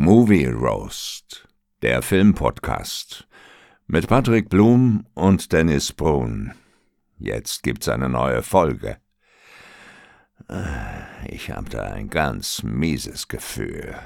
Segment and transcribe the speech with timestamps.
[0.00, 1.48] Movie Roast,
[1.82, 3.26] der Filmpodcast
[3.88, 6.52] mit Patrick Blum und Dennis Brun.
[7.18, 8.98] Jetzt gibt's eine neue Folge.
[11.28, 13.96] Ich habe da ein ganz mieses Gefühl.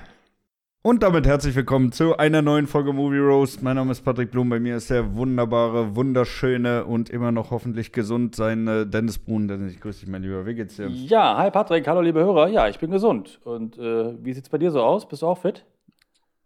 [0.81, 3.63] Und damit herzlich willkommen zu einer neuen Folge Movie Roast.
[3.63, 4.49] Mein Name ist Patrick Blum.
[4.49, 9.47] Bei mir ist der wunderbare, wunderschöne und immer noch hoffentlich gesund sein äh, Dennis Brun.
[9.47, 10.47] Dennis, ich grüße dich, mein Lieber.
[10.47, 10.89] Wie geht's dir?
[10.89, 12.49] Ja, hi Patrick, hallo liebe Hörer.
[12.49, 13.41] Ja, ich bin gesund.
[13.45, 15.07] Und äh, wie sieht's bei dir so aus?
[15.07, 15.67] Bist du auch fit?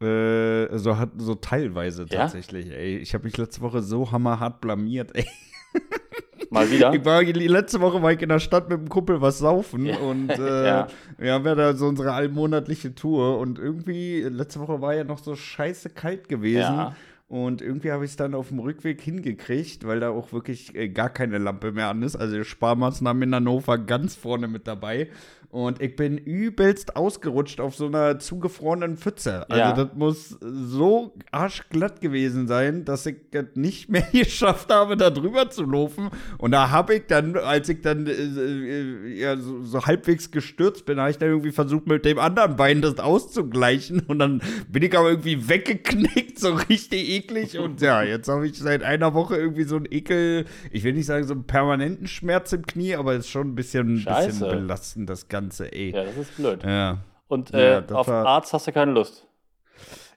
[0.01, 2.21] Äh, so, hat, so teilweise Ja?
[2.23, 2.99] tatsächlich, ey.
[2.99, 5.27] Ich habe mich letzte Woche so hammerhart blamiert, ey.
[6.51, 6.93] Mal wieder?
[6.95, 9.97] Ich war, letzte Woche war ich in der Stadt mit dem Kumpel was saufen Ja.
[9.99, 10.87] und äh, Ja.
[11.19, 15.19] wir haben ja da so unsere allmonatliche Tour und irgendwie, letzte Woche war ja noch
[15.19, 16.61] so scheiße kalt gewesen.
[16.61, 16.97] Ja.
[17.29, 20.89] Und irgendwie habe ich es dann auf dem Rückweg hingekriegt, weil da auch wirklich äh,
[20.89, 22.15] gar keine Lampe mehr an ist.
[22.15, 25.09] Also Sparmaßnahmen in Hannover ganz vorne mit dabei.
[25.51, 29.49] Und ich bin übelst ausgerutscht auf so einer zugefrorenen Pfütze.
[29.49, 29.73] Also Ja.
[29.73, 35.49] das muss so arschglatt gewesen sein, dass ich das nicht mehr geschafft habe, da drüber
[35.51, 36.11] zu laufen.
[36.39, 40.85] Und da habe ich dann, als ich dann äh, äh, ja, so, so halbwegs gestürzt
[40.85, 44.01] bin, habe ich dann irgendwie versucht, mit dem anderen Bein das auszugleichen.
[44.01, 47.59] Und dann bin ich aber irgendwie weggeknickt, so richtig eklig.
[47.59, 51.07] Und ja, jetzt habe ich seit einer Woche irgendwie so einen Ekel, ich will nicht
[51.07, 54.49] sagen so einen permanenten Schmerz im Knie, aber es ist schon ein bisschen, ein bisschen
[54.51, 55.91] belastend, das Ganze, ey.
[55.95, 56.63] Ja, das ist blöd.
[56.65, 56.99] Ja.
[57.29, 59.27] Und Ja, äh, das auf war- Arzt hast du keine Lust.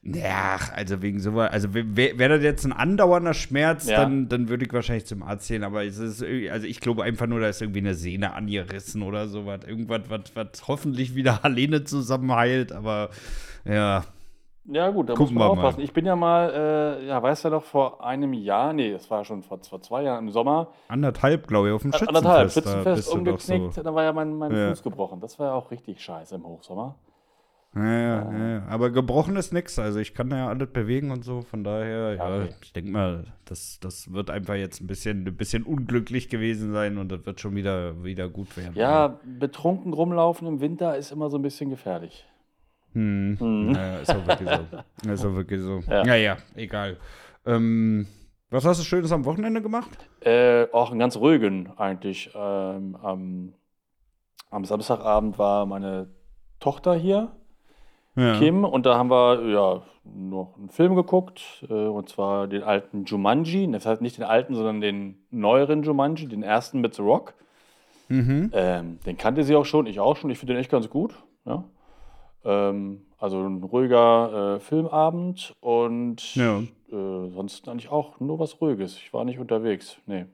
[0.02, 4.00] Ja, also wegen sowas, also wäre wär das jetzt ein andauernder Schmerz, Ja.
[4.00, 7.26] dann, dann würde ich wahrscheinlich zum Arzt gehen, aber es ist, also ich glaube einfach
[7.26, 9.60] nur, da ist irgendwie eine Sehne angerissen oder sowas.
[9.66, 13.10] Irgendwas, was, was hoffentlich wieder alleine zusammenheilt, aber
[13.66, 14.04] ja.
[14.72, 15.62] Ja, gut, da Gucken muss man wir mal.
[15.62, 15.80] aufpassen.
[15.82, 16.50] Ich bin ja mal,
[17.02, 20.02] äh, ja, weißt du noch, vor einem Jahr, nee, das war schon vor, vor zwei
[20.04, 22.16] Jahren im Sommer, Anderthalb, glaube ich, auf dem Schützenfest.
[22.16, 23.82] anderthalb, da Schützenfest doch umgeknickt, So.
[23.82, 24.68] dann war ja mein, mein Ja.
[24.68, 25.20] Fuß gebrochen.
[25.20, 26.94] Das war ja auch richtig scheiße im Hochsommer.
[27.74, 28.62] Ja, ja, ja, ja.
[28.68, 32.36] Aber gebrochen ist nix, also ich kann ja alles bewegen und so, von daher, ja,
[32.36, 32.54] okay.
[32.62, 36.98] ich denke mal, das, das wird einfach jetzt ein bisschen, ein bisschen unglücklich gewesen sein
[36.98, 38.72] und das wird schon wieder, wieder gut werden.
[38.74, 42.26] Ja, betrunken rumlaufen im Winter ist immer so ein bisschen gefährlich.
[42.94, 43.36] Hm.
[43.38, 43.74] Hm.
[43.74, 45.10] Ja, ist auch wirklich so.
[45.10, 45.80] Ist auch wirklich so.
[45.88, 46.04] Ja.
[46.04, 46.96] Naja, egal.
[47.46, 48.06] Ähm,
[48.50, 50.08] was hast du Schönes am Wochenende gemacht?
[50.20, 52.30] Äh, auch einen ganz ruhigen eigentlich.
[52.34, 53.54] Ähm, am,
[54.50, 56.08] am Samstagabend war meine
[56.58, 57.30] Tochter hier,
[58.16, 58.38] Ja.
[58.38, 63.04] Kim, und da haben wir ja noch einen Film geguckt, äh, und zwar den alten
[63.04, 63.70] Jumanji.
[63.70, 67.34] Das heißt nicht den alten, sondern den neueren Jumanji, den ersten mit The Rock.
[68.08, 68.50] Mhm.
[68.52, 70.30] Ähm, den kannte sie auch schon, ich auch schon.
[70.30, 71.14] Ich finde den echt ganz gut.
[71.44, 71.64] Ja.
[72.44, 76.60] Ähm, also ein ruhiger äh, Filmabend und Ja.
[76.60, 78.96] äh, sonst eigentlich auch nur was Ruhiges.
[78.96, 79.98] Ich war nicht unterwegs.
[80.06, 80.26] Nee,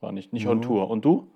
[0.00, 0.68] war nicht, nicht on Ja.
[0.68, 0.88] Tour.
[0.90, 1.28] Und du?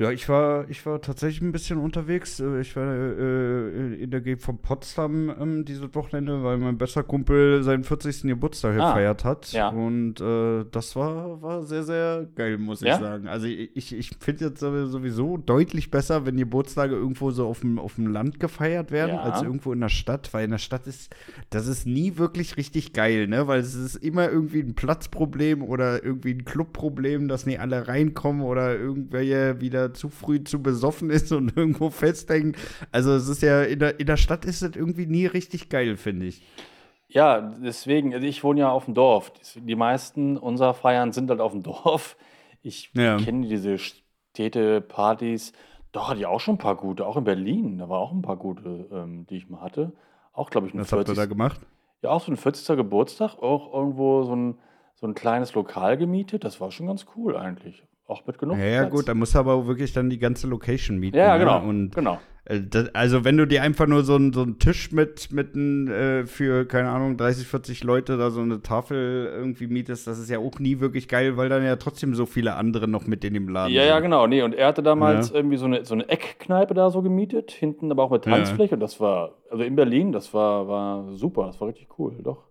[0.00, 2.38] Ja, ich war, ich war tatsächlich ein bisschen unterwegs.
[2.38, 7.02] Äh, Ich war äh, in der Gegend von Potsdam ähm, dieses Wochenende, weil mein bester
[7.02, 8.22] Kumpel seinen 40.
[8.22, 9.50] Geburtstag Ah, gefeiert hat.
[9.50, 9.70] ja.
[9.70, 13.00] Und äh, das war, war sehr, sehr geil, muss ich Ja?
[13.00, 13.26] sagen.
[13.26, 17.80] Also ich, ich, ich finde jetzt sowieso deutlich besser, wenn Geburtstage irgendwo so auf dem,
[17.80, 19.22] auf dem Land gefeiert werden, Ja.
[19.22, 20.32] als irgendwo in der Stadt.
[20.32, 21.12] Weil in der Stadt ist,
[21.50, 23.48] das ist nie wirklich richtig geil, ne?
[23.48, 28.42] Weil es ist immer irgendwie ein Platzproblem oder irgendwie ein Clubproblem, dass nicht alle reinkommen
[28.42, 32.56] oder irgendwer wieder zu früh zu besoffen ist und irgendwo festhängt.
[32.92, 35.96] Also es ist ja, in der, in der Stadt ist es irgendwie nie richtig geil,
[35.96, 36.42] finde ich.
[37.10, 39.32] Ja, deswegen, also ich wohne ja auf dem Dorf.
[39.56, 42.16] Die meisten unserer Feiern sind halt auf dem Dorf.
[42.62, 43.16] Ich Ja.
[43.16, 45.52] kenne diese Städtepartys.
[45.92, 47.06] Doch, hatte ich auch schon ein paar gute.
[47.06, 49.92] Auch in Berlin, da war auch ein paar gute, ähm, die ich mal hatte.
[50.32, 51.16] Auch, glaube ich, ein Was habt ihr 40.
[51.16, 51.60] da gemacht?
[52.02, 52.76] Ja, auch so ein 40.
[52.76, 54.58] Geburtstag, auch irgendwo so ein,
[54.94, 56.44] so ein kleines Lokal gemietet.
[56.44, 57.82] Das war schon ganz cool eigentlich.
[58.08, 58.92] Auch mit genug Ja, ja, Platz.
[58.94, 61.16] gut, da musst du aber wirklich dann die ganze Location mieten.
[61.18, 61.40] Ja, ne?
[61.40, 61.62] genau.
[61.62, 62.18] Und genau.
[62.46, 65.54] Äh, das, also wenn du dir einfach nur so einen so einen Tisch mit, mit
[65.54, 70.18] n, äh, für, keine Ahnung, 30, 40 Leute da so eine Tafel irgendwie mietest, das
[70.18, 73.22] ist ja auch nie wirklich geil, weil dann ja trotzdem so viele andere noch mit
[73.26, 74.04] in dem Laden Ja, ja, sind.
[74.04, 74.26] genau.
[74.26, 75.36] Nee, und er hatte damals Ja.
[75.36, 78.32] irgendwie so eine, so eine Eckkneipe da so gemietet, hinten aber auch mit Ja.
[78.32, 78.72] Tanzfläche.
[78.76, 81.44] Und das war, also in Berlin, das war, war super.
[81.48, 82.47] Das war richtig cool, doch.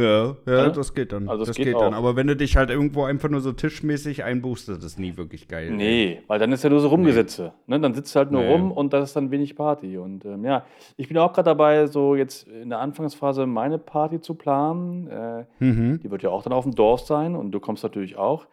[0.00, 0.70] Ja, ja, Ja.
[0.70, 1.28] das geht dann.
[1.28, 1.94] Also es das geht geht, dann.
[1.94, 5.48] Aber wenn du dich halt irgendwo einfach nur so tischmäßig einbuchst, das ist nie wirklich
[5.48, 5.70] geil.
[5.72, 7.52] Nee, weil dann ist ja nur so Rumgesitze.
[7.66, 7.80] Ne?
[7.80, 8.52] Dann sitzt du halt nur Nee.
[8.52, 9.98] rum und das ist dann wenig Party.
[9.98, 10.64] Und ähm, ja,
[10.96, 15.08] ich bin auch gerade dabei, so jetzt in der Anfangsphase meine Party zu planen.
[15.08, 16.00] Äh, Mhm.
[16.02, 18.46] die wird ja auch dann auf dem Dorf sein und du kommst natürlich auch.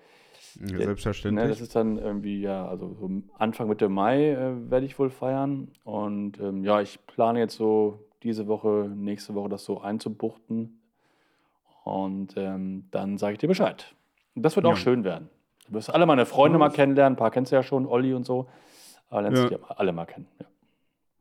[0.60, 1.50] Ja, Ne, selbstverständlich.
[1.50, 5.68] das ist dann irgendwie, ja, also so Anfang Mitte Mai äh, werde ich wohl feiern.
[5.84, 10.80] Und ähm, ja, ich plane jetzt so diese Woche, nächste Woche das so einzubuchten.
[11.86, 13.96] Und ähm, dann sage ich dir Bescheid.
[14.36, 14.76] Und das wird auch Ja.
[14.76, 15.30] schön werden.
[15.68, 17.14] Du wirst alle meine Freunde mal kennenlernen.
[17.14, 18.48] Ein paar kennst du ja schon, Olli und so.
[19.10, 19.50] Aber lernst Ja.
[19.50, 20.28] du die alle mal kennen.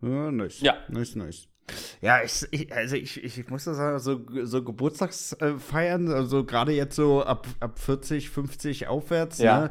[0.00, 0.08] Ja.
[0.08, 0.60] Ja, nice.
[0.62, 0.74] Ja.
[0.88, 1.48] Nice, nice.
[2.02, 6.94] Ja, ich, ich, also ich, ich muss das sagen, so, so Geburtstagsfeiern, also gerade jetzt
[6.96, 9.60] so ab, ab 40, 50 aufwärts, Ja.
[9.62, 9.70] ne?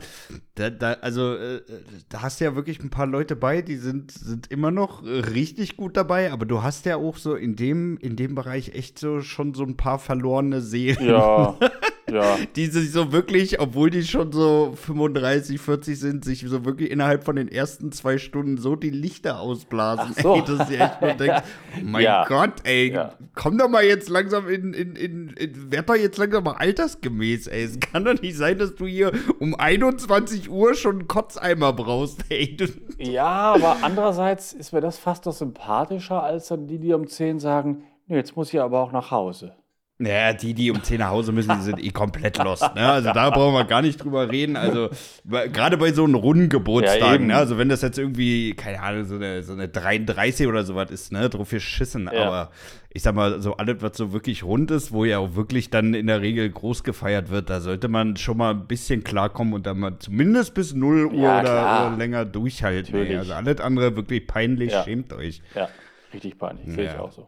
[0.55, 1.61] Da, da, also äh,
[2.09, 5.09] da hast du ja wirklich ein paar Leute bei, die sind, sind immer noch äh,
[5.19, 8.97] richtig gut dabei, aber du hast ja auch so in dem, in dem Bereich echt
[8.99, 11.07] so schon so ein paar verlorene Seelen.
[11.07, 11.57] Ja,
[12.13, 12.37] ja.
[12.55, 17.23] Die sich so wirklich, obwohl die schon so 35, 40 sind, sich so wirklich innerhalb
[17.23, 20.13] von den ersten zwei Stunden so die Lichter ausblasen.
[20.17, 20.35] Ach so.
[20.35, 21.43] Ey, dass du echt nur denkst,
[21.77, 22.25] oh mein Ja.
[22.27, 23.13] Gott, ey, Ja.
[23.35, 27.47] komm doch mal jetzt langsam in, in, in, in, werd doch jetzt langsam mal altersgemäß,
[27.47, 27.63] ey.
[27.63, 32.25] Es kann doch nicht sein, dass du hier um 21 Uhr schon einen Kotzeimer brauchst,
[32.29, 32.55] ey.
[32.99, 37.39] Ja, aber andererseits ist mir das fast noch sympathischer, als dann die, die um 10
[37.39, 39.55] sagen, nee, jetzt muss ich aber auch nach Hause.
[40.03, 42.63] Naja, die, die um 10 nach Hause müssen, die sind eh komplett lost.
[42.75, 42.81] Ne?
[42.91, 44.55] Also da brauchen wir gar nicht drüber reden.
[44.55, 44.89] Also
[45.25, 47.27] gerade bei so einem runden Ja, Geburtstag, eben.
[47.27, 47.35] ne?
[47.35, 51.11] also wenn das jetzt irgendwie, keine Ahnung, so eine, so eine 33 oder sowas ist,
[51.11, 52.09] ne, drauf geschissen.
[52.13, 52.25] Ja.
[52.27, 52.51] Aber
[52.89, 55.93] ich sag mal, so alles, was so wirklich rund ist, wo ja auch wirklich dann
[55.93, 59.65] in der Regel groß gefeiert wird, da sollte man schon mal ein bisschen klarkommen und
[59.65, 62.93] dann mal zumindest bis 0 Uhr Ja, oder, oder länger durchhalten.
[62.95, 63.15] Ey.
[63.17, 64.83] Also alles andere wirklich peinlich, Ja.
[64.83, 65.41] schämt euch.
[65.55, 65.69] Ja,
[66.13, 66.67] richtig peinlich.
[66.75, 66.99] Sehe ich Ja.
[66.99, 67.27] auch so.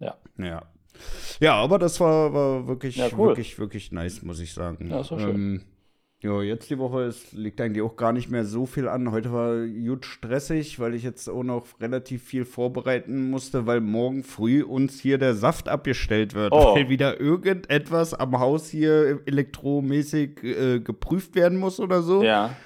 [0.00, 0.62] Ja, Ja.
[1.40, 3.28] Ja, aber das war, war wirklich, Ja, cool.
[3.28, 4.88] wirklich, wirklich nice, muss ich sagen.
[4.90, 5.34] Ja, ist doch schön.
[5.34, 5.60] Ähm,
[6.22, 9.12] ja, jetzt die Woche es liegt eigentlich auch gar nicht mehr so viel an.
[9.12, 14.24] Heute war gut stressig, weil ich jetzt auch noch relativ viel vorbereiten musste, weil morgen
[14.24, 16.74] früh uns hier der Saft abgestellt wird, Oh.
[16.74, 22.22] weil wieder irgendetwas am Haus hier elektromäßig äh, geprüft werden muss oder so.
[22.22, 22.56] ja.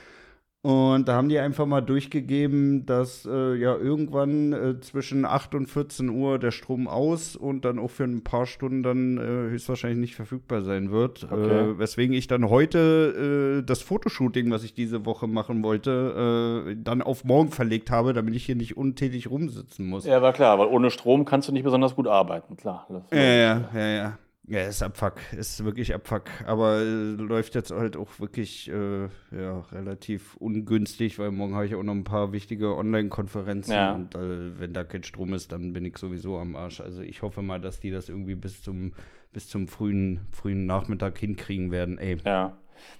[0.63, 5.67] Und da haben die einfach mal durchgegeben, dass äh, ja irgendwann äh, zwischen 8 und
[5.67, 9.99] 14 Uhr der Strom aus und dann auch für ein paar Stunden dann äh, höchstwahrscheinlich
[9.99, 11.27] nicht verfügbar sein wird.
[11.31, 11.71] Okay.
[11.71, 16.77] Äh, weswegen ich dann heute äh, das Fotoshooting, was ich diese Woche machen wollte, äh,
[16.77, 20.05] dann auf morgen verlegt habe, damit ich hier nicht untätig rumsitzen muss.
[20.05, 22.87] Ja, war klar, weil ohne Strom kannst du nicht besonders gut arbeiten, klar.
[23.11, 24.19] Ja, ja, ja, ja.
[24.51, 26.25] Ja, ist Abfuck, ist wirklich Abfuck.
[26.45, 31.77] Aber äh, läuft jetzt halt auch wirklich äh, ja, relativ ungünstig, weil morgen habe ich
[31.77, 33.95] auch noch ein paar wichtige Online-Konferenzen Ja.
[33.95, 36.81] und äh, wenn da kein Strom ist, dann bin ich sowieso am Arsch.
[36.81, 38.93] Also ich hoffe mal, dass die das irgendwie bis zum,
[39.33, 41.99] bis zum frühen, frühen Nachmittag hinkriegen werden.
[41.99, 42.17] Ey.
[42.25, 42.59] Ja.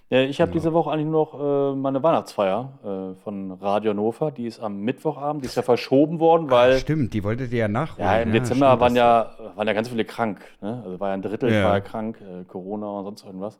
[0.09, 4.31] Ja ich habe diese Woche eigentlich nur noch äh, meine Weihnachtsfeier äh, von Radio Hannover.
[4.31, 5.43] Die ist am Mittwochabend.
[5.43, 8.07] Die ist ja verschoben worden, weil Ah, stimmt, die wolltet ihr ja nachholen.
[8.09, 10.41] ja, im Dezember stimmt, waren ja, waren ja ganz viele krank.
[10.61, 10.81] Ne?
[10.85, 11.63] Also war ja ein Drittel Ja.
[11.65, 13.59] war ja krank, äh, Corona und sonst irgendwas.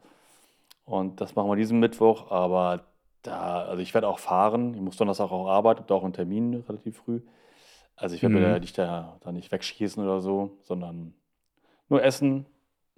[0.85, 2.31] Und das machen wir diesen Mittwoch.
[2.31, 2.81] Aber
[3.23, 4.73] da, also ich werde auch fahren.
[4.73, 7.21] Ich muss Donnerstag auch arbeiten, habe da auch einen Termin relativ früh.
[7.95, 8.41] Also ich werde Mhm.
[8.41, 11.13] mir da nicht, da, da nicht wegschießen oder so, sondern
[11.87, 12.45] nur essen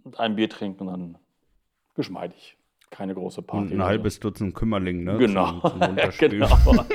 [0.05, 1.17] und ein Bier trinken und dann
[1.95, 2.57] geschmeidig.
[2.93, 3.73] Keine große Party.
[3.73, 5.17] Und ein halbes Dutzend Kümmerling, ne?
[5.17, 5.61] Genau.
[5.61, 6.85] Zum, zum genau.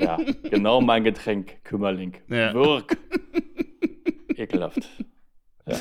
[0.00, 0.18] ja,
[0.50, 2.14] genau mein Getränk, Kümmerling.
[2.26, 2.52] Ja.
[2.52, 2.98] Wirk.
[4.34, 4.88] Ekelhaft.
[5.68, 5.76] Ja,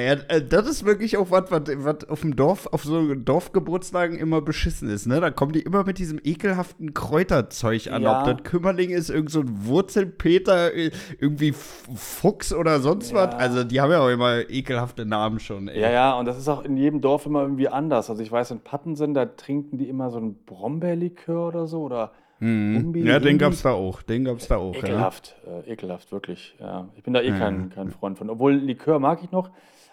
[0.00, 4.40] ja, äh, das ist wirklich auch was, was auf dem Dorf, auf so Dorfgeburtstagen immer
[4.40, 5.20] beschissen ist, ne?
[5.20, 8.02] Da kommen die immer mit diesem ekelhaften Kräuterzeug an.
[8.02, 8.20] Ja.
[8.20, 10.90] Ob das Kümmerling ist, irgend so ein Wurzelpeter, äh,
[11.20, 13.16] irgendwie Fuchs oder sonst Ja.
[13.26, 13.34] was.
[13.34, 15.80] Also, die haben ja auch immer ekelhafte Namen schon, ey.
[15.80, 18.08] Ja, ja, und das ist auch in jedem Dorf immer irgendwie anders.
[18.10, 22.12] Also ich weiß, in Pattensen, da trinken die immer so einen Brombeerlikör oder so oder
[22.44, 22.92] Mhm.
[23.06, 24.02] Ja, den gab's da auch.
[24.02, 24.80] Den gab's da auch, ja.
[24.80, 25.36] ekelhaft.
[25.46, 26.56] Äh, ekelhaft, wirklich.
[26.58, 26.88] Ja.
[26.96, 27.38] Ich bin da eh Ja.
[27.38, 28.28] kein, kein Freund von.
[28.30, 29.50] Obwohl Likör mag ich noch,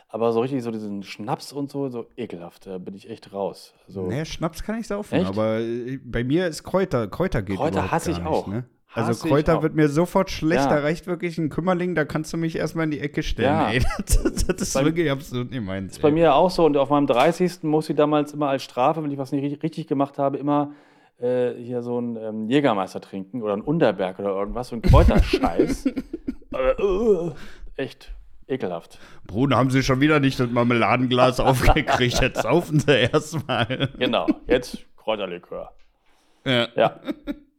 [0.09, 3.73] aber so richtig so diesen Schnaps und so, so ekelhaft, da bin ich echt raus.
[3.87, 5.27] Also, Nee, Schnaps kann ich saufen, Echt?
[5.27, 8.47] aber äh, bei mir ist Kräuter, Kräuter geht Kräuter hasse ich nicht, auch.
[8.47, 8.65] Ne?
[8.91, 10.69] Also Kräuter wird mir sofort schlecht, Ja.
[10.77, 13.69] da reicht wirklich ein Kümmerling, da kannst du mich erstmal in die Ecke stellen, Ja.
[13.69, 13.83] ey.
[13.99, 15.93] Das, das ist Bei- wirklich absolut nicht meins.
[15.93, 16.65] ist bei mir auch so.
[16.65, 17.61] Und auf meinem 30.
[17.63, 20.71] muss ich damals immer als Strafe, wenn ich was nicht richtig, gemacht habe, immer
[21.21, 25.85] äh, hier so einen ähm, Jägermeister trinken oder einen Unterberg oder irgendwas, so ein Kräuterscheiß.
[26.53, 27.31] äh, äh,
[27.75, 28.15] echt
[28.49, 28.99] ekelhaft.
[29.25, 33.89] Bruder, haben sie schon wieder nicht das Marmeladenglas aufgekriegt, jetzt saufen sie erstmal.
[33.97, 35.71] Genau, jetzt Kräuterlikör.
[36.45, 36.67] Ja.
[36.75, 36.99] Ja.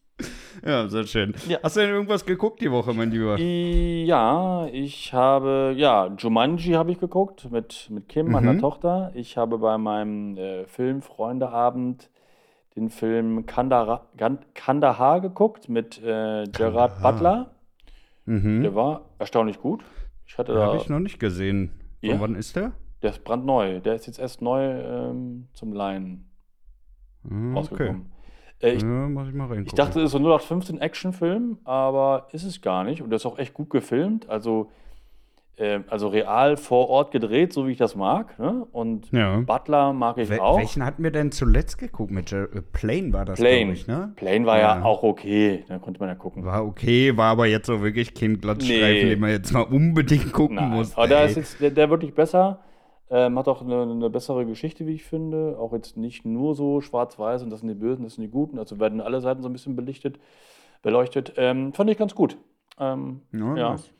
[0.66, 1.34] ja, sehr schön.
[1.48, 1.58] Ja.
[1.62, 3.38] Hast du denn irgendwas geguckt die Woche, mein Lieber?
[3.38, 8.60] Ja, ich habe, ja, Jumanji habe ich geguckt mit, mit Kim, meiner Mhm.
[8.60, 9.10] Tochter.
[9.14, 12.10] Ich habe bei meinem äh, Film-Freundeabend
[12.76, 14.06] den Film Kandahar,
[14.54, 17.12] Kandahar geguckt mit äh, Gerard Kandahar.
[17.12, 17.50] Butler.
[18.26, 18.62] Mhm.
[18.62, 19.82] Der war erstaunlich gut.
[20.30, 21.72] Ich hatte da, Habe ich noch nicht gesehen.
[22.00, 22.20] Von Ja?
[22.20, 22.70] wann ist der?
[23.02, 23.80] der ist brandneu.
[23.80, 26.30] Der ist jetzt erst neu ähm, zum Leihen
[27.24, 27.54] Ah, Okay.
[27.56, 28.12] rausgekommen.
[28.60, 29.66] Äh, ich, ja, ich.
[29.66, 33.02] Ich dachte, es ist so 0815 Actionfilm, aber ist es gar nicht.
[33.02, 34.28] Und der ist auch echt gut gefilmt.
[34.28, 34.70] Also
[35.60, 38.38] äh, also real vor Ort gedreht, so wie ich das mag.
[38.38, 38.66] Ne?
[38.72, 39.40] Und Ja.
[39.40, 40.58] Butler mag ich Wel auch.
[40.58, 42.10] welchen hatten wir denn zuletzt geguckt?
[42.10, 43.58] Mit Jer äh, Plane war das, Plane.
[43.58, 44.12] glaube ich, ne?
[44.16, 44.78] Plane war ja.
[44.78, 44.84] Ja.
[44.84, 46.44] auch okay, da konnte man ja gucken.
[46.44, 49.08] War okay, war aber jetzt so wirklich kein Glattstreifen, Nee.
[49.10, 50.96] den man jetzt mal unbedingt gucken Nein, muss.
[50.96, 51.26] aber da ey.
[51.28, 52.60] ist jetzt der, der wirklich besser.
[53.12, 55.56] Ähm, hat auch eine, eine bessere Geschichte, wie ich finde.
[55.58, 58.56] Auch jetzt nicht nur so schwarz-weiß und das sind die Bösen, das sind die Guten.
[58.58, 60.20] Also werden alle Seiten so ein bisschen belichtet,
[60.82, 61.32] beleuchtet.
[61.36, 62.36] Ähm, fand ich ganz gut.
[62.78, 63.70] Ähm, Ja, ja.
[63.72, 63.90] nice.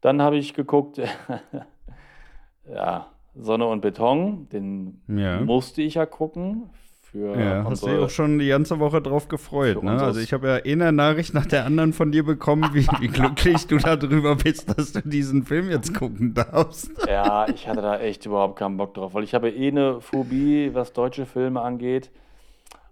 [0.00, 0.98] Dann habe ich geguckt,
[2.72, 5.40] ja, Sonne und Beton, den Ja.
[5.40, 6.70] musste ich ja gucken.
[7.02, 9.92] Für Ja, hast du unsere- dich auch schon die ganze Woche drauf gefreut, ne?
[9.92, 13.66] Also ich habe ja eine Nachricht nach der anderen von dir bekommen, wie, wie glücklich
[13.66, 16.90] du darüber bist, dass du diesen Film jetzt gucken darfst.
[17.08, 20.70] Ja, ich hatte da echt überhaupt keinen Bock drauf, weil ich habe eh eine Phobie,
[20.74, 22.10] was deutsche Filme angeht.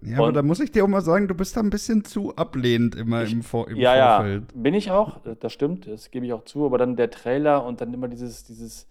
[0.09, 2.35] Ja, aber da muss ich dir auch mal sagen, du bist da ein bisschen zu
[2.35, 4.43] ablehnend immer im, Vor im ja, Vorfeld.
[4.53, 7.65] ja, bin ich auch, das stimmt, das gebe ich auch zu, aber dann der Trailer
[7.65, 8.87] und dann immer dieses, dieses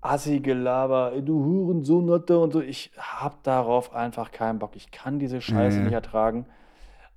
[0.00, 4.76] Assi-Gelaber, du Hurensohn und so, ich hab darauf einfach keinen Bock.
[4.76, 5.84] Ich kann diese Scheiße Ja.
[5.84, 6.46] nicht ertragen.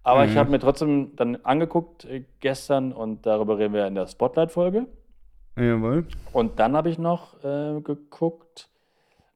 [0.03, 0.41] Aber ich Ja.
[0.41, 4.87] habe mir trotzdem dann angeguckt äh, gestern und darüber reden wir in der Spotlight-Folge.
[5.57, 6.05] Jawohl.
[6.33, 8.69] Und dann habe ich noch äh, geguckt,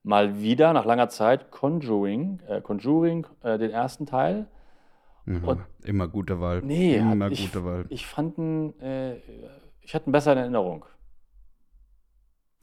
[0.07, 4.47] mal wieder nach langer Zeit, Conjuring, äh, Conjuring, äh, den ersten Teil.
[5.25, 6.61] Und- immer gute Wahl.
[6.61, 7.85] Nee, immer hat- ich, gute Wahl.
[7.89, 9.17] ich fand ihn, äh,
[9.81, 10.85] ich hatte ihn besser in Erinnerung.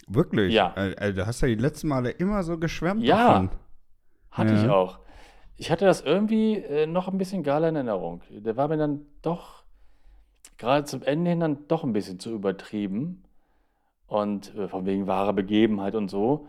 [0.09, 0.53] Wirklich?
[0.53, 0.73] Ja.
[0.75, 3.17] Also, du hast ja die letzten Male immer so geschwärmt Ja.
[3.29, 3.51] davon.
[4.31, 4.63] Hatte Ja.
[4.65, 4.99] ich auch.
[5.57, 8.23] Ich hatte das irgendwie äh, noch ein bisschen geiler in Erinnerung.
[8.31, 9.63] Der war mir dann doch,
[10.59, 13.23] gerade zum Ende hin, dann doch ein bisschen zu übertrieben.
[14.07, 16.47] Und von wegen wahrer Begebenheit und so.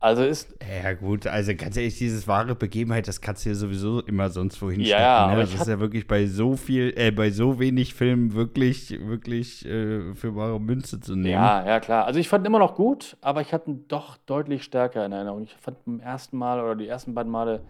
[0.00, 4.00] Also ist, Ja, gut, also ganz ehrlich, dieses wahre Begebenheit, das kannst du ja sowieso
[4.02, 5.02] immer sonst wohin Ja, stecken.
[5.02, 5.32] ja, ne?
[5.32, 9.66] aber Das ist ja wirklich bei so viel, äh, bei so wenig Filmen wirklich, wirklich
[9.66, 11.32] äh, für wahre Münze zu nehmen.
[11.32, 12.04] ja, ja, klar.
[12.06, 15.10] Also ich fand ihn immer noch gut, aber ich hatte ihn doch deutlich stärker in
[15.12, 15.42] Erinnerung.
[15.42, 17.62] Ich fand beim ersten Mal oder die ersten beiden Male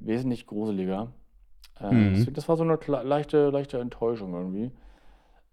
[0.00, 1.12] wesentlich gruseliger.
[1.80, 2.10] Äh, Mhm.
[2.14, 4.70] deswegen, das war so eine leichte, leichte Enttäuschung irgendwie.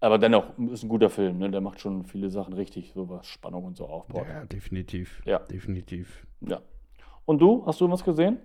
[0.00, 1.50] Aber dennoch ist ein guter Film, ne?
[1.50, 4.26] Der macht schon viele Sachen richtig, so was Spannung und so aufbaut.
[4.28, 5.22] Ja, definitiv.
[5.24, 5.38] Ja.
[5.40, 6.26] Definitiv.
[6.40, 6.60] Ja.
[7.24, 8.38] Und du, hast du was gesehen?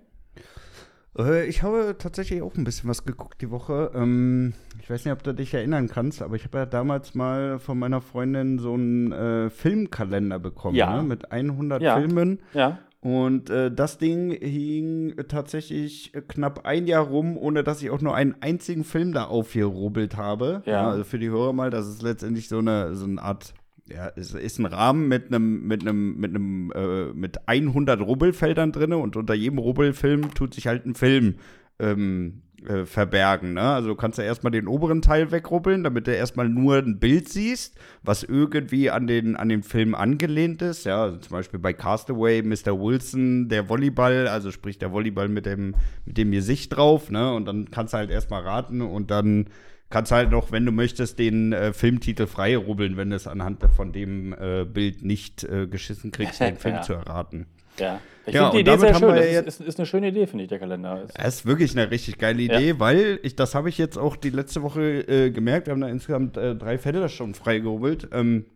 [1.18, 3.90] Äh, ich habe tatsächlich auch ein bisschen was geguckt die Woche.
[3.94, 7.58] Ähm, ich weiß nicht, ob du dich erinnern kannst, aber ich habe ja damals mal
[7.58, 10.96] von meiner Freundin so einen äh, Filmkalender bekommen, Ja.
[10.96, 11.02] ne?
[11.02, 11.98] mit 100 Ja.
[11.98, 12.40] Filmen.
[12.54, 12.78] Ja.
[13.02, 18.14] Und äh, das Ding hing tatsächlich knapp ein Jahr rum, ohne dass ich auch nur
[18.14, 20.62] einen einzigen Film da aufgerubbelt habe.
[20.66, 20.88] Ja.
[20.88, 23.54] also für die Hörer mal, das ist letztendlich so eine, so eine Art,
[23.88, 28.70] ja, es ist ein Rahmen mit einem, mit einem, mit einem, äh, mit 100 Rubbelfeldern
[28.70, 31.34] drin und unter jedem Rubbelfilm tut sich halt ein Film
[31.80, 33.54] ähm, äh, verbergen.
[33.54, 33.62] Ne?
[33.62, 37.28] Also du kannst ja erstmal den oberen Teil wegrubbeln, damit du erstmal nur ein Bild
[37.28, 40.84] siehst, was irgendwie an den, an den Film angelehnt ist.
[40.84, 42.78] Ja, also zum Beispiel bei Castaway, Mr.
[42.80, 47.32] Wilson, der Volleyball, also sprich der Volleyball mit dem, mit dem Gesicht drauf, ne?
[47.34, 49.46] Und dann kannst du halt erstmal raten und dann
[49.90, 53.26] kannst du halt noch, wenn du möchtest, den äh, Filmtitel frei rubbeln, wenn du es
[53.26, 56.80] anhand von dem äh, Bild nicht äh, geschissen kriegst, den Film Ja.
[56.82, 57.46] zu erraten.
[57.78, 58.00] Ja.
[58.24, 59.14] Ich Ja, finde die Idee sehr schön.
[59.16, 61.02] ist, ist, ist eine schöne Idee, finde ich, der Kalender.
[61.02, 64.14] Ist, Das ist wirklich eine richtig geile Idee, weil ich, das habe ich jetzt auch
[64.16, 65.66] die letzte Woche äh, gemerkt.
[65.66, 68.08] Wir haben da insgesamt äh, drei Viertelstunden freigeholt.
[68.12, 68.46] Ähm,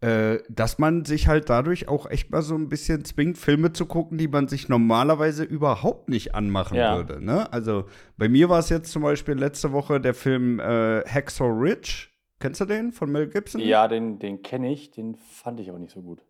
[0.00, 3.84] äh, dass man sich halt dadurch auch echt mal so ein bisschen zwingt, Filme zu
[3.86, 6.94] gucken, die man sich normalerweise überhaupt nicht anmachen Ja.
[6.96, 7.20] würde.
[7.24, 7.52] Ne?
[7.52, 12.06] Also bei mir war es jetzt zum Beispiel letzte Woche der Film äh, Hacksaw Ridge.
[12.38, 13.60] Kennst du den von Mel Gibson?
[13.60, 16.22] ja, den, den kenne ich, den fand ich aber nicht so gut.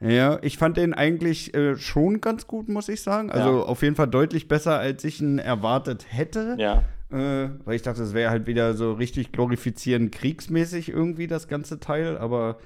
[0.00, 3.30] Ja, ich fand den eigentlich äh, schon ganz gut, muss ich sagen.
[3.30, 3.62] Also Ja.
[3.64, 6.56] auf jeden Fall deutlich besser, als ich ihn erwartet hätte.
[6.58, 6.84] Ja.
[7.10, 11.80] Äh, weil ich dachte, es wäre halt wieder so richtig glorifizierend kriegsmäßig irgendwie das ganze
[11.80, 12.58] Teil, aber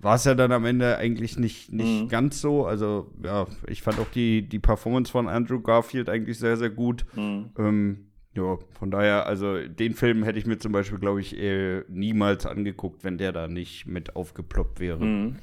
[0.00, 2.08] war es ja dann am Ende eigentlich nicht, nicht Mhm.
[2.08, 2.66] ganz so.
[2.66, 7.06] Also ja, ich fand auch die, die Performance von Andrew Garfield eigentlich sehr, sehr gut.
[7.14, 7.50] Mhm.
[7.56, 11.82] Ähm, ja, von daher, also den Film hätte ich mir zum Beispiel, glaube ich, äh,
[11.88, 15.04] niemals angeguckt, wenn der da nicht mit aufgeploppt wäre.
[15.04, 15.36] Mhm.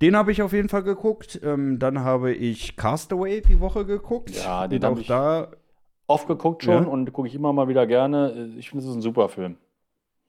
[0.00, 1.40] Den habe ich auf jeden Fall geguckt.
[1.42, 4.30] Ähm, dann habe ich Castaway die Woche geguckt.
[4.30, 5.48] Ja, den Und hab auch ich- da
[6.06, 6.88] Oft geguckt schon Ja.
[6.90, 8.48] und gucke ich immer mal wieder gerne.
[8.58, 9.56] Ich finde, es ist ein super Film.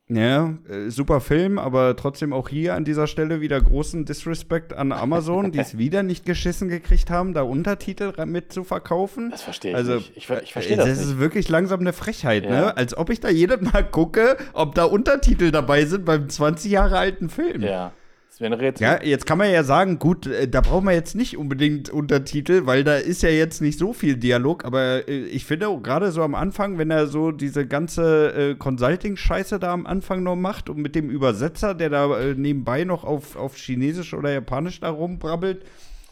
[0.09, 4.91] Ja, äh, super Film, aber trotzdem auch hier an dieser Stelle wieder großen Disrespect an
[4.91, 9.29] Amazon, die es wieder nicht geschissen gekriegt haben, da Untertitel mit zu verkaufen.
[9.31, 10.11] Das verstehe ich Also, nicht.
[10.17, 11.07] Ich, ver- ich verstehe äh, das, das nicht.
[11.07, 12.49] ist wirklich langsam eine Frechheit, Ja.
[12.51, 12.77] ne?
[12.77, 16.97] Als ob ich da jedes Mal gucke, ob da Untertitel dabei sind beim 20 Jahre
[16.97, 17.61] alten Film.
[17.61, 17.93] Ja.
[18.41, 18.85] Wäre ein Rätsel.
[18.85, 22.65] Ja, jetzt kann man ja sagen, gut, äh, da brauchen wir jetzt nicht unbedingt Untertitel,
[22.65, 26.23] weil da ist ja jetzt nicht so viel Dialog, aber äh, ich finde gerade so
[26.23, 30.77] am Anfang, wenn er so diese ganze äh, Consulting-Scheiße da am Anfang noch macht und
[30.77, 35.63] mit dem Übersetzer, der da äh, nebenbei noch auf, auf Chinesisch oder Japanisch da rumbrabbelt,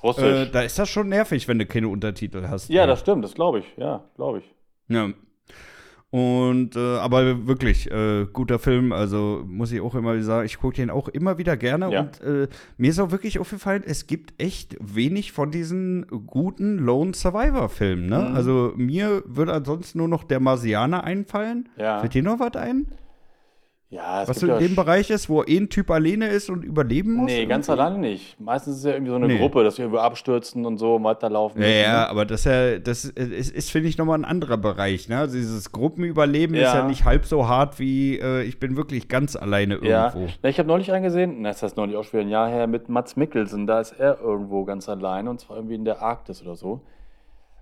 [0.03, 0.23] Russisch.
[0.23, 2.69] äh, da ist das schon nervig, wenn du keine Untertitel hast.
[2.69, 3.65] ja, das stimmt, das glaube ich.
[3.75, 4.45] Ja, glaube ich.
[4.87, 5.09] Ja.
[6.11, 10.57] Und äh, aber wirklich äh, guter Film, also muss ich auch immer wieder sagen, ich
[10.57, 11.99] gucke den auch immer wieder gerne Ja.
[12.01, 12.47] und äh,
[12.77, 18.07] mir ist auch wirklich aufgefallen, es gibt echt wenig von diesen guten Lone Survivor Filmen,
[18.07, 18.27] ne?
[18.29, 18.35] Mhm.
[18.35, 21.69] Also mir würde ansonsten nur noch der Marsianer einfallen.
[21.77, 21.99] Ja.
[21.99, 22.87] Fällt dir noch was ein?
[23.91, 26.63] Ja, es Was so in ja dem Bereich ist, wo ein Typ alleine ist und
[26.63, 27.25] überleben muss?
[27.31, 27.81] Nee, ganz irgendwie?
[27.81, 28.39] alleine nicht.
[28.39, 29.39] Meistens ist es ja irgendwie so eine Nee.
[29.39, 31.59] Gruppe, dass sie irgendwo abstürzen und so weiterlaufen.
[31.59, 34.57] Ja, müssen, ja, aber das, ist ja, das ist, ist, finde ich, nochmal ein anderer
[34.57, 35.09] Bereich.
[35.09, 35.17] Ne?
[35.17, 36.75] Also dieses Gruppenüberleben ist Ja.
[36.81, 40.31] ja nicht halb so hart wie äh, ich bin wirklich ganz alleine Ja, irgendwo.
[40.43, 42.67] Na, ich habe neulich einen gesehen, na, das heißt neulich auch schon ein Jahr her,
[42.67, 43.65] mit Mats Mikkelsen.
[43.65, 46.81] Da ist er irgendwo ganz alleine und zwar irgendwie in der Arktis oder so.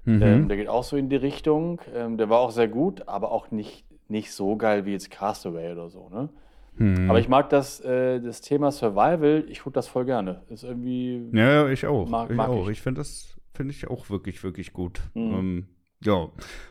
[0.04, 0.22] Mhm.
[0.22, 1.80] Ähm, der geht auch so in die Richtung.
[1.96, 5.72] Ähm, der war auch sehr gut, aber auch nicht, nicht so geil wie jetzt Castaway
[5.72, 6.10] oder so.
[6.10, 6.30] Ne?
[6.76, 7.10] Mhm.
[7.10, 10.44] Aber ich mag das, äh, das Thema Survival, ich gucke das voll gerne.
[10.50, 11.30] Ist irgendwie.
[11.34, 12.08] Ja, ja, ich auch.
[12.08, 12.66] Mag- ich mag auch.
[12.66, 12.74] ich.
[12.78, 15.02] Ich finde das finde ich auch wirklich, wirklich gut.
[15.16, 15.34] Mhm.
[15.34, 15.68] Ähm,
[16.04, 16.28] ja.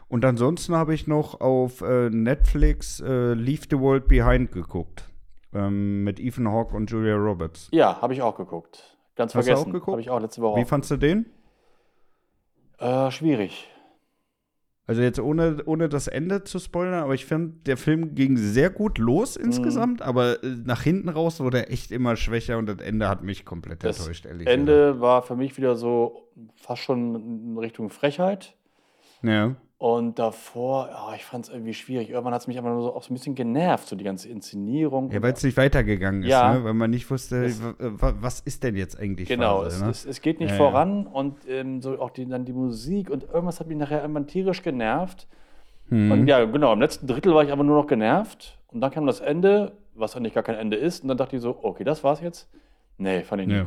[0.08, 5.10] Und ansonsten habe ich noch auf äh, Netflix äh, Leave the World Behind geguckt.
[5.52, 7.68] Ähm, mit Ethan Hawke und Julia Roberts.
[7.72, 8.96] Ja, habe ich auch geguckt.
[9.16, 9.70] Ganz Hast du vergessen.
[9.70, 9.92] auch geguckt?
[9.92, 10.60] Habe ich auch letzte Woche.
[10.60, 11.26] Wie fandst du den?
[12.78, 13.68] Äh, schwierig.
[14.88, 18.70] Also jetzt ohne, ohne das Ende zu spoilern, aber ich finde, der Film ging sehr
[18.70, 19.46] gut los Mhm.
[19.46, 23.24] insgesamt, aber äh, nach hinten raus wurde er echt immer schwächer und das Ende hat
[23.24, 24.60] mich komplett Das enttäuscht, ehrlich gesagt.
[24.60, 28.54] Ende war für mich wieder so fast schon in Richtung Frechheit.
[29.22, 29.56] Ja.
[29.78, 32.09] Und davor, ja, ich fand es irgendwie schwierig.
[32.09, 34.26] Irgendwann hat es mich einfach nur so auch so ein bisschen genervt, so die ganze
[34.28, 35.11] Inszenierung.
[35.11, 36.54] Ja, weil es nicht weitergegangen ist, Ja.
[36.54, 36.64] ne?
[36.64, 39.90] weil man nicht wusste, wa- was ist denn jetzt eigentlich Genau, Phase, es, ne?
[39.90, 40.62] es, es geht nicht Ja, ja.
[40.62, 44.26] voran und ähm, so auch die, dann die Musik und irgendwas hat mich nachher irgendwann
[44.26, 45.26] tierisch genervt.
[45.90, 46.11] Mhm.
[46.11, 49.06] Und ja, genau, im letzten Drittel war ich einfach nur noch genervt und dann kam
[49.06, 52.02] das Ende, was eigentlich gar kein Ende ist und dann dachte ich so, okay, das
[52.02, 52.49] war's jetzt?
[52.97, 53.64] Nee, fand ich nicht Ja.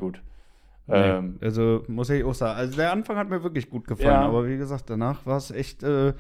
[0.90, 4.10] Nee, Ähm, also muss ich auch sagen, also der Anfang hat mir wirklich gut gefallen,
[4.10, 4.28] Ja.
[4.28, 6.14] aber wie gesagt, danach war es echt äh,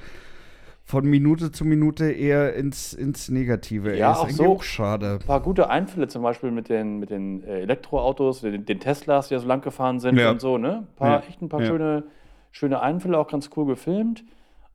[0.83, 3.95] von Minute zu Minute eher ins, ins Negative.
[3.97, 4.45] Ja, auch so.
[4.55, 5.19] auch schade.
[5.21, 9.27] ein paar gute Einfälle, zum Beispiel mit den, mit den äh, Elektroautos, den, den Teslas,
[9.27, 10.31] die ja so lang gefahren sind Ja.
[10.31, 10.87] und so, ne?
[10.89, 11.27] Ein paar, Ja.
[11.27, 12.05] echt ein paar schöne,
[12.51, 14.23] schöne Einfälle, auch ganz cool gefilmt.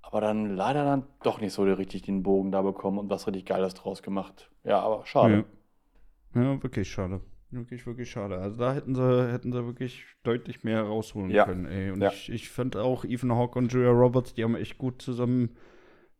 [0.02, 3.46] Aber dann leider dann doch nicht so richtig den Bogen da bekommen und was richtig
[3.46, 4.48] Geiles draus gemacht.
[4.62, 5.44] Ja, aber schade.
[6.34, 7.20] Ja, wirklich schade.
[7.50, 8.38] Wirklich, wirklich schade.
[8.38, 11.44] Also da hätten sie, hätten sie wirklich deutlich mehr rausholen Ja.
[11.44, 11.66] können.
[11.66, 11.90] Ey.
[11.90, 12.10] Und Ja.
[12.10, 15.56] ich, ich fand auch Ethan Hawke und Julia Roberts, die haben echt gut zusammen,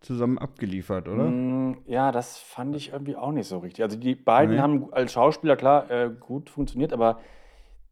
[0.01, 1.25] zusammen abgeliefert, oder?
[1.25, 3.83] Mm, Ja, das fand ich irgendwie auch nicht so richtig.
[3.83, 4.61] Also die beiden Nee.
[4.61, 7.19] haben als Schauspieler klar äh, gut funktioniert, aber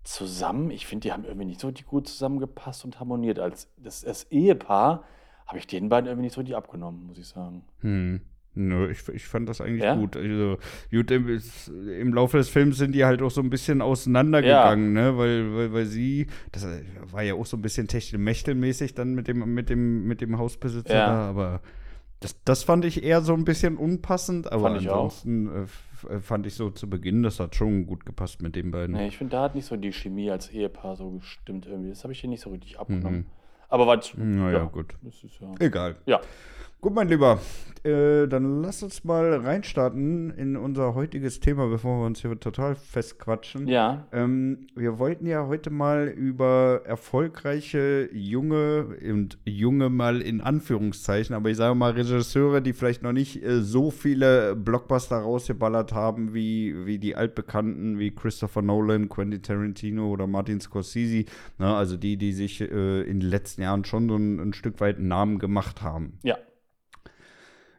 [0.05, 3.39] zusammen, ich finde, die haben irgendwie nicht so richtig gut zusammengepasst und harmoniert.
[3.39, 5.05] Als das, das Ehepaar
[5.47, 7.65] habe ich den beiden irgendwie nicht so richtig abgenommen, muss ich sagen.
[7.81, 8.21] Hm.
[8.55, 9.95] Nö, ich, ich fand das eigentlich Ja?
[9.95, 10.17] gut.
[10.17, 10.59] Also,
[10.91, 11.41] gut, im,
[11.89, 15.17] im Laufe des Films sind die halt auch so ein bisschen auseinandergegangen, ne?
[15.17, 16.67] Weil, weil, weil sie, das
[17.11, 20.95] war ja auch so ein bisschen techtelmechtelmäßig dann mit dem, mit dem, mit dem Hausbesitzer
[20.95, 21.07] Ja.
[21.07, 21.61] da, aber
[22.21, 25.05] das, das fand ich eher so ein bisschen unpassend, aber Fand ich auch.
[25.05, 25.47] ansonsten
[26.11, 28.95] äh, äh, fand ich so zu Beginn, das hat schon gut gepasst mit den beiden.
[28.97, 31.89] Nee, ich finde, da hat nicht so die Chemie als Ehepaar so gestimmt irgendwie.
[31.89, 33.21] Das habe ich hier nicht so richtig abgenommen.
[33.21, 33.27] Mhm.
[33.69, 34.13] Aber was.
[34.17, 34.95] Naja, gut.
[35.03, 35.53] Das ist ja.
[35.59, 35.97] Egal.
[36.07, 36.21] Ja.
[36.83, 37.39] Gut, mein Lieber,
[37.85, 42.75] äh, dann lass uns mal reinstarten in unser heutiges Thema, bevor wir uns hier total
[42.75, 43.69] festquatschen.
[43.69, 44.09] Ja.
[44.11, 51.51] Ähm, wir wollten ja heute mal über erfolgreiche junge und junge mal in Anführungszeichen, aber
[51.51, 56.85] ich sage mal Regisseure, die vielleicht noch nicht äh, so viele Blockbuster rausgeballert haben wie,
[56.85, 61.27] wie die altbekannten wie Christopher Nolan, Quentin Tarantino oder Martin Scorsese.
[61.59, 64.81] Ne, also die, die sich äh, in den letzten Jahren schon so ein, ein Stück
[64.81, 66.19] weit einen Namen gemacht haben.
[66.25, 66.37] Ja.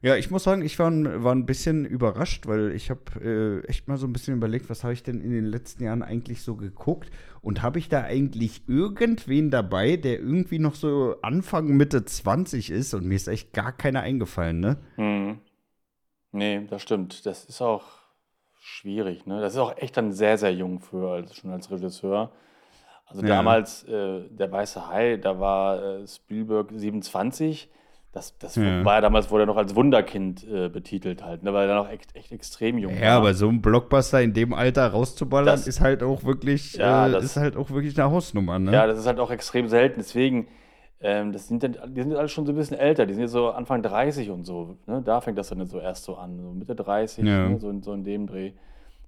[0.04, 3.68] Ja, ich muss sagen, ich war, ein- war ein bisschen überrascht, weil ich habe äh,
[3.70, 6.42] echt mal so ein bisschen überlegt, was habe ich denn in den letzten Jahren eigentlich
[6.42, 7.10] so geguckt
[7.42, 12.94] und habe ich da eigentlich irgendwen dabei, der irgendwie noch so Anfang, Mitte 20 ist
[12.94, 14.78] und mir ist echt gar keiner eingefallen, ne?
[14.98, 15.40] Mhm.
[16.34, 17.26] Nee, das stimmt.
[17.26, 17.86] Das ist auch
[18.60, 19.26] schwierig.
[19.26, 19.40] Ne?
[19.40, 22.32] Das ist auch echt dann sehr, sehr jung für als, schon als Regisseur.
[23.06, 23.30] Also Ja.
[23.30, 27.70] damals, äh, der Weiße Hai, da war äh, Spielberg 27.
[28.14, 28.86] Das, das Ja.
[28.86, 31.52] war ja damals, wurde er noch als Wunderkind äh, betitelt halt, ne?
[31.52, 33.18] weil er noch echt, echt extrem jung Ja, war.
[33.18, 37.12] aber so ein Blockbuster in dem Alter rauszuballern, Das- ist halt auch wirklich, Ja, äh,
[37.12, 38.72] das- ist halt auch wirklich eine Hausnummer, ne?
[38.72, 39.96] Ja, das ist halt auch extrem selten.
[40.00, 40.48] Deswegen,
[41.02, 43.08] ähm, das sind dann, die sind alle schon so ein bisschen älter.
[43.08, 44.78] Die sind jetzt so Anfang 30 und so.
[44.86, 45.02] Ne?
[45.04, 47.50] Da fängt das dann so erst so an, so Mitte 30, Ja.
[47.50, 47.60] ne?
[47.60, 48.52] so, in, so in dem Dreh.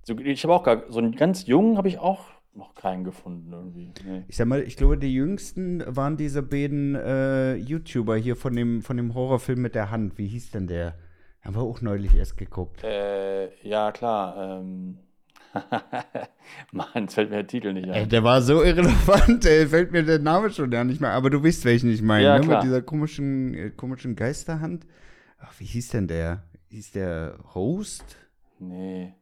[0.01, 2.21] So, ich habe auch gar, so einen ganz jungen habe ich auch
[2.55, 3.91] noch keinen gefunden irgendwie.
[4.05, 4.23] Nee.
[4.27, 8.81] Ich sag mal, ich glaube, die jüngsten waren diese beiden äh, YouTuber hier von dem,
[8.81, 10.17] von dem Horrorfilm mit der Hand.
[10.17, 10.95] Wie hieß denn der?
[11.41, 12.83] Haben wir auch neulich erst geguckt.
[12.83, 14.59] Äh, ja, klar.
[14.59, 14.97] Ähm.
[16.71, 18.09] Mann, jetzt fällt mir der Titel nicht Ey, ein.
[18.09, 21.11] der war so irrelevant, ey, fällt mir der Name schon gar nicht mehr.
[21.11, 22.47] Aber du weißt, welchen ich meine, Ja, ne?
[22.47, 24.85] Mit dieser komischen, äh, komischen Geisterhand.
[25.39, 26.43] Ach, wie hieß denn der?
[26.71, 28.17] Hieß der Host?
[28.59, 29.13] Nee,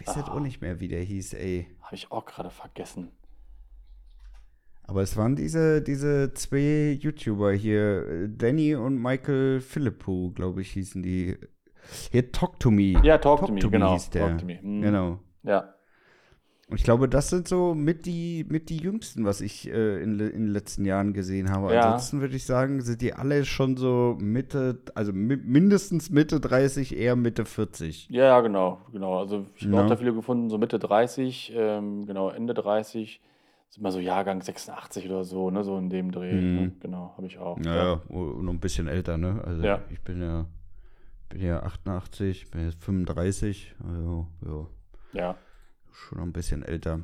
[0.00, 0.34] Ich weiß jetzt Ah.
[0.34, 1.68] auch nicht mehr, wie der hieß, ey.
[1.82, 3.10] habe ich auch gerade vergessen.
[4.86, 11.02] Aber es waren diese, diese zwei YouTuber hier, Danny und Michael Philippou, glaube ich, hießen
[11.02, 11.38] die.
[12.10, 12.94] Hier, Talk to Me.
[13.02, 13.94] Ja, Talk, to Me, genau.
[13.94, 14.28] hieß der.
[14.28, 14.58] Talk to Me.
[14.62, 14.82] Mhm.
[14.82, 15.18] Genau.
[15.42, 15.74] Ja,
[16.74, 20.18] Und ich glaube, das sind so mit die, mit die jüngsten, was ich äh, in,
[20.18, 21.72] in den letzten Jahren gesehen habe.
[21.72, 21.82] Ja.
[21.82, 26.96] Ansonsten würde ich sagen, sind die alle schon so Mitte, also mi mindestens Mitte 30,
[26.96, 28.08] eher Mitte 40.
[28.10, 29.20] ja, ja, genau, genau.
[29.20, 29.84] Also ich habe Ja.
[29.84, 33.20] auch da viele gefunden, so Mitte 30, ähm, genau, Ende 30.
[33.68, 36.32] Sind mal so Jahrgang 86 oder so, ne, so in dem Dreh.
[36.32, 36.54] Mhm.
[36.56, 36.72] Ne?
[36.80, 37.56] Genau, habe ich auch.
[37.56, 39.40] Naja, und noch ein bisschen älter, ne?
[39.46, 39.78] Also Ja.
[39.90, 40.46] ich bin ja,
[41.28, 45.36] bin ja 88, bin jetzt 35, also ja, Ja.
[45.94, 47.00] Schon ein bisschen älter.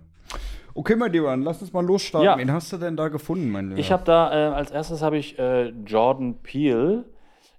[0.74, 2.26] Okay, mein Lieber, lass uns mal losstarten.
[2.26, 2.38] Ja.
[2.38, 3.81] Wen hast du denn da gefunden, mein Lieber?
[3.81, 7.05] Ich habe da, äh, als erstes habe ich äh, Jordan Peele.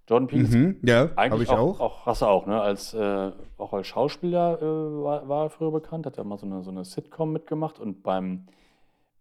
[0.07, 2.01] Jordan Peele ist Mhm, ja, habe eigentlich ich auch, auch.
[2.01, 2.05] auch.
[2.05, 2.61] Hast du auch, ne?
[2.61, 6.45] Als, äh, auch als Schauspieler äh, war, war er früher bekannt, hat er mal so
[6.45, 8.47] eine, so eine Sitcom mitgemacht und beim,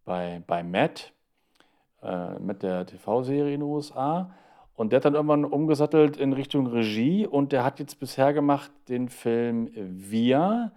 [0.05, 1.13] bei, bei Matt,
[2.03, 4.31] äh, mit der TV-Serie in den USA.
[4.75, 8.71] Und der hat dann irgendwann umgesattelt in Richtung Regie und der hat jetzt bisher gemacht
[8.89, 10.73] den Film Wir,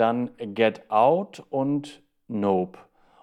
[0.00, 2.78] dann Get Out und Nope.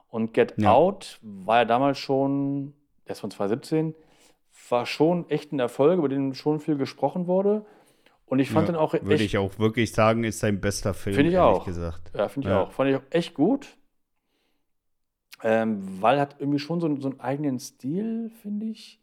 [0.10, 0.74] Und Get Ja.
[0.74, 2.74] Out war ja damals schon,
[3.08, 3.96] der ist von 2017,
[4.70, 7.66] war schon echt ein Erfolg, über den schon viel gesprochen wurde.
[8.26, 10.94] Und ich fand Ja, den auch Würde echt, ich auch wirklich sagen, ist sein bester
[10.94, 11.66] Film, Finde ich ehrlich auch.
[11.66, 12.12] gesagt.
[12.13, 12.62] ja, finde ich Ja.
[12.63, 13.78] auch, fand ich auch echt gut.
[15.44, 19.00] Ähm, weil hat irgendwie schon so, einen- so einen eigenen Stil, finde ich.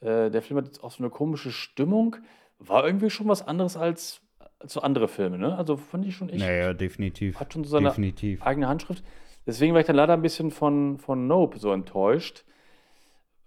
[0.00, 2.16] Äh, der Film hat jetzt auch so eine komische Stimmung.
[2.58, 4.20] War irgendwie schon was anderes als,
[4.66, 5.56] so andere Filme, ne?
[5.56, 7.38] Also fand ich schon echt, Naja, definitiv.
[7.38, 8.42] hat schon so seine definitiv.
[8.42, 9.04] eigene Handschrift.
[9.46, 12.44] Deswegen war ich dann leider ein bisschen von, von Nope so enttäuscht.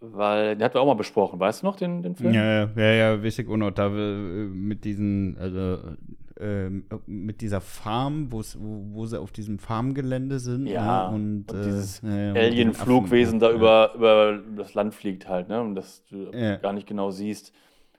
[0.02, 2.34] Weil, den hatten wir auch mal besprochen, weißt du noch, den, den Film?
[2.34, 3.72] Ja, ja, ja, ja, auch noch.
[3.72, 5.96] Da äh, mit diesen, also
[6.40, 10.68] ähm, mit dieser Farm, wo, wo sie auf diesem Farmgelände sind.
[10.68, 11.16] Ja, ne?
[11.16, 15.30] und, und äh, dieses ja, ja, den Alien-Flugwesen da Affen, über, über das Land fliegt
[15.30, 15.62] halt, ne?
[15.62, 16.58] Und das du Ja.
[16.58, 17.54] gar nicht genau siehst.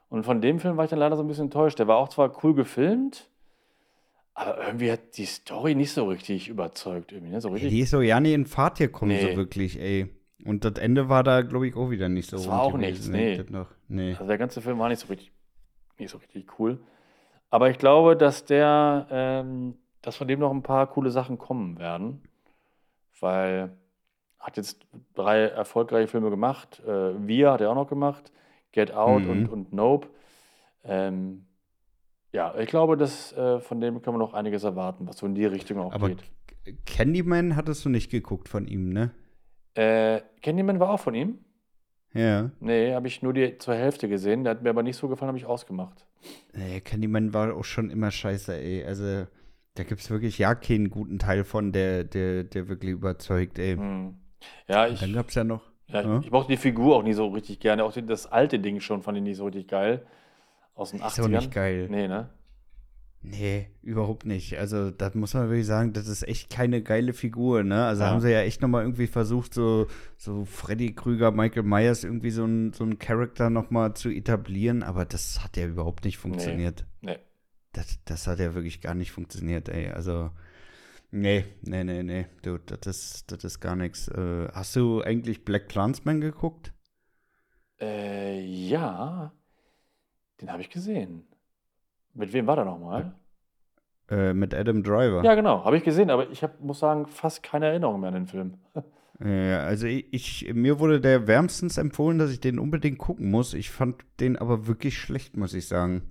[0.08, 1.78] Und von dem Film war ich dann leider so ein bisschen enttäuscht.
[1.78, 3.28] Der war auch zwar cool gefilmt,
[4.34, 7.12] aber irgendwie hat die Story nicht so richtig überzeugt.
[7.12, 7.40] Irgendwie, ne?
[7.40, 7.70] So richtig.
[7.70, 9.30] die ist so ja nie in Fahrt gekommen, Nee.
[9.32, 10.08] so wirklich, ey.
[10.44, 13.12] Und das Ende war da, glaube ich, auch wieder nicht so Das war auch gewesen,
[13.12, 13.64] nichts, ich nee.
[13.88, 14.12] nee.
[14.12, 15.32] Also der ganze Film war nicht so richtig,
[15.98, 16.78] nicht so richtig cool.
[17.50, 21.78] Aber ich glaube, dass der, ähm, dass von dem noch ein paar coole Sachen kommen
[21.78, 22.22] werden.
[23.18, 23.70] Weil
[24.38, 26.80] hat jetzt drei erfolgreiche Filme gemacht.
[26.86, 28.30] Äh, Wir hat er auch noch gemacht.
[28.76, 29.30] Get Out Mhm.
[29.30, 30.08] und, und Nope.
[30.84, 31.46] Ähm,
[32.32, 35.34] ja, ich glaube, dass äh, von dem können wir noch einiges erwarten, was so in
[35.34, 36.22] die Richtung auch Aber geht.
[36.84, 39.12] Candyman hattest du nicht geguckt von ihm, ne?
[39.74, 41.38] Äh, Candyman war auch von ihm?
[42.12, 42.50] Ja.
[42.60, 44.44] Nee, habe ich nur die zur Hälfte gesehen.
[44.44, 46.06] Der hat mir aber nicht so gefallen, habe ich ausgemacht.
[46.54, 48.84] Nee, Candyman war auch schon immer scheiße, ey.
[48.84, 49.26] Also,
[49.74, 53.76] da gibt es wirklich ja keinen guten Teil von, der, der, der wirklich überzeugt, ey.
[53.76, 54.16] Hm.
[54.68, 55.62] Ja, ich, Dann gab es ja noch.
[55.88, 56.18] Ja, Ja.
[56.18, 57.84] ich, ich mochte die Figur auch nie so richtig gerne.
[57.84, 60.04] Auch das alte Ding schon fand ich nicht so richtig geil.
[60.74, 61.22] Aus den Ist 80ern.
[61.24, 61.86] auch nicht geil.
[61.90, 62.28] Nee, ne?
[63.22, 64.56] Nee, überhaupt nicht.
[64.58, 67.86] Also, das muss man wirklich sagen, das ist echt keine geile Figur, ne?
[67.86, 68.10] Also Ja.
[68.10, 72.44] haben sie ja echt nochmal irgendwie versucht, so, so Freddy Krüger, Michael Myers irgendwie so
[72.44, 76.84] ein, so ein Charakter nochmal zu etablieren, aber das hat ja überhaupt nicht funktioniert.
[77.00, 77.18] Nee.
[77.72, 79.88] Das, das hat ja wirklich gar nicht funktioniert, ey.
[79.90, 80.30] Also,
[81.10, 82.26] nee, nee, nee, nee.
[82.42, 84.08] Du, das ist, das ist gar nichts.
[84.08, 86.72] Äh, hast du eigentlich Black Clansman geguckt?
[87.80, 89.32] Äh, ja.
[90.40, 91.26] Den habe ich gesehen.
[92.14, 93.14] Mit wem war der nochmal?
[94.08, 95.24] Äh, mit Adam Driver.
[95.24, 95.64] Ja, genau.
[95.64, 98.58] Habe ich gesehen, aber ich hab, muss sagen, fast keine Erinnerung mehr an den Film.
[99.24, 103.54] Ja, also ich, ich, mir wurde der wärmstens empfohlen, dass ich den unbedingt gucken muss.
[103.54, 106.02] Ich fand den aber wirklich schlecht, muss ich sagen.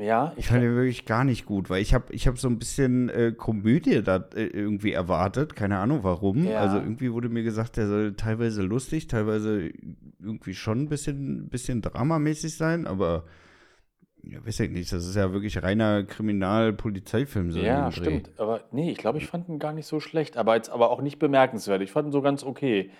[0.00, 2.58] Ja, Ich fand den wirklich gar nicht gut, weil ich habe ich hab so ein
[2.58, 5.54] bisschen äh, Komödie da äh, irgendwie erwartet.
[5.54, 6.44] Keine Ahnung warum.
[6.44, 6.58] Ja.
[6.60, 9.70] Also irgendwie wurde mir gesagt, der soll teilweise lustig, teilweise
[10.18, 13.24] irgendwie schon ein bisschen, bisschen dramamäßig sein, aber
[14.22, 14.92] ja, weiß ich nicht.
[14.92, 17.52] Das ist ja wirklich reiner Kriminal-Polizeifilm.
[17.52, 18.30] So Ja, stimmt.
[18.38, 20.36] Aber nee, ich glaube, ich fand ihn gar nicht so schlecht.
[20.36, 21.80] Aber jetzt aber auch nicht bemerkenswert.
[21.82, 22.90] Ich fand ihn so ganz okay.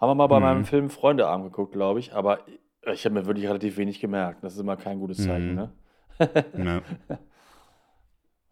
[0.00, 0.42] Haben wir mal bei Mhm.
[0.44, 2.14] meinem Film Freundeabend geguckt, glaube ich.
[2.14, 2.38] Aber
[2.92, 4.42] ich habe mir wirklich relativ wenig gemerkt.
[4.44, 5.54] Das ist immer kein gutes Zeichen, Mhm.
[5.56, 5.72] ne?
[6.56, 6.82] Ja.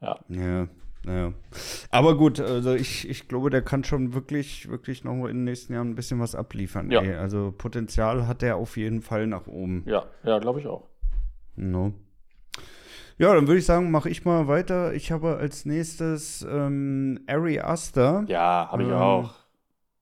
[0.01, 0.17] Ja.
[0.29, 0.69] Ja,
[1.07, 1.33] ja.
[1.91, 5.73] Aber gut, also ich, ich glaube, der kann schon wirklich, wirklich noch in den nächsten
[5.73, 6.91] Jahren ein bisschen was abliefern.
[6.93, 7.03] Ja.
[7.03, 7.15] Ey.
[7.15, 9.83] Also Potenzial hat er auf jeden Fall nach oben.
[9.87, 10.87] Ja, ja, glaube ich auch.
[11.57, 11.95] No.
[13.19, 14.95] Ja, dann würde ich sagen, mache ich mal weiter.
[14.95, 18.25] Ich habe als nächstes ähm, Ari Aster.
[18.29, 19.35] Ja, habe ich Ähm, auch.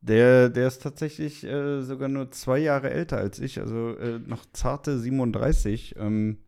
[0.03, 4.45] Der, der ist tatsächlich äh, sogar nur zwei Jahre älter als ich, also äh, noch
[4.53, 5.97] zarte 37.
[5.99, 6.39] Ähm,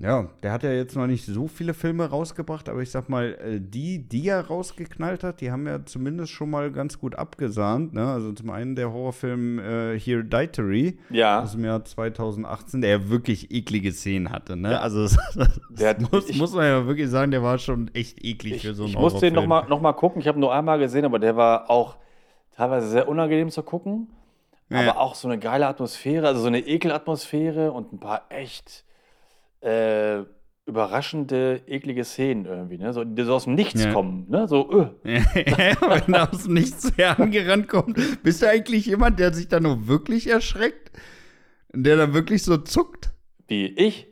[0.00, 3.34] ja, der hat ja jetzt noch nicht so viele Filme rausgebracht, aber ich sag mal,
[3.44, 7.94] äh, die, die er rausgeknallt hat, die haben ja zumindest schon mal ganz gut abgesahnt.
[7.94, 8.06] Ne?
[8.06, 13.50] Also zum einen der Horrorfilm äh, Hereditary Ja, aus dem Jahr 2018, der ja wirklich
[13.50, 14.56] eklige Szenen hatte.
[14.56, 14.70] Ne?
[14.72, 14.80] Ja.
[14.80, 15.18] Also das,
[15.70, 18.62] Der hat- muss, ich- muss man ja wirklich sagen, der war schon echt eklig ich,
[18.62, 19.34] für so einen ich muss den Horrorfilm.
[19.34, 20.20] nochmal noch mal gucken.
[20.20, 21.96] Ich habe nur einmal gesehen, aber der war auch
[22.56, 24.08] teilweise sehr unangenehm zu gucken.
[24.70, 24.80] Ja.
[24.80, 28.84] Aber auch so eine geile Atmosphäre, also so eine Ekelatmosphäre und ein paar echt
[29.60, 30.22] äh,
[30.66, 32.92] überraschende, eklige Szenen irgendwie, ne?
[32.92, 33.92] So, die so aus dem Nichts Ja.
[33.92, 34.46] kommen, ne?
[34.46, 34.88] So, öh.
[35.04, 37.96] Ja, wenn er aus dem Nichts her angerannt kommt.
[38.22, 40.92] Bist du eigentlich jemand, der sich da nur wirklich erschreckt?
[41.72, 43.10] Der dann wirklich so zuckt?
[43.50, 44.06] wie ich.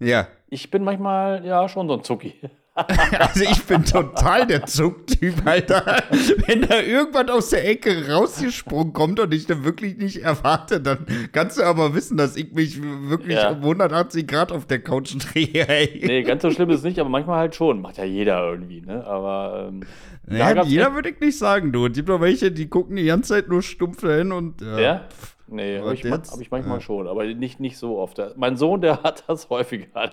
[0.00, 0.26] Ja.
[0.48, 2.34] Ich bin manchmal ja schon so ein Zucki.
[3.18, 6.02] Also ich bin total der Zucktyp, Alter.
[6.46, 11.06] Wenn da irgendwas aus der Ecke rausgesprungen kommt und ich da wirklich nicht erwarte, dann
[11.32, 13.50] kannst du aber wissen, dass ich mich wirklich Ja.
[13.50, 15.68] um 180 Grad auf der Couch drehe.
[15.68, 16.02] Ey.
[16.04, 17.80] Nee, ganz so schlimm ist es nicht, aber manchmal halt schon.
[17.80, 19.04] Macht ja jeder irgendwie, ne?
[19.06, 19.82] Aber ähm,
[20.28, 21.86] Ja, gab's jeder würde ich nicht sagen, du.
[21.86, 25.04] Es gibt doch welche, die gucken die ganze Zeit nur stumpf dahin und äh, Ja?
[25.46, 26.80] Nee, Was habe ich, hab ich manchmal Ja.
[26.80, 28.20] schon, aber nicht, nicht so oft.
[28.36, 30.10] Mein Sohn, der hat das häufiger.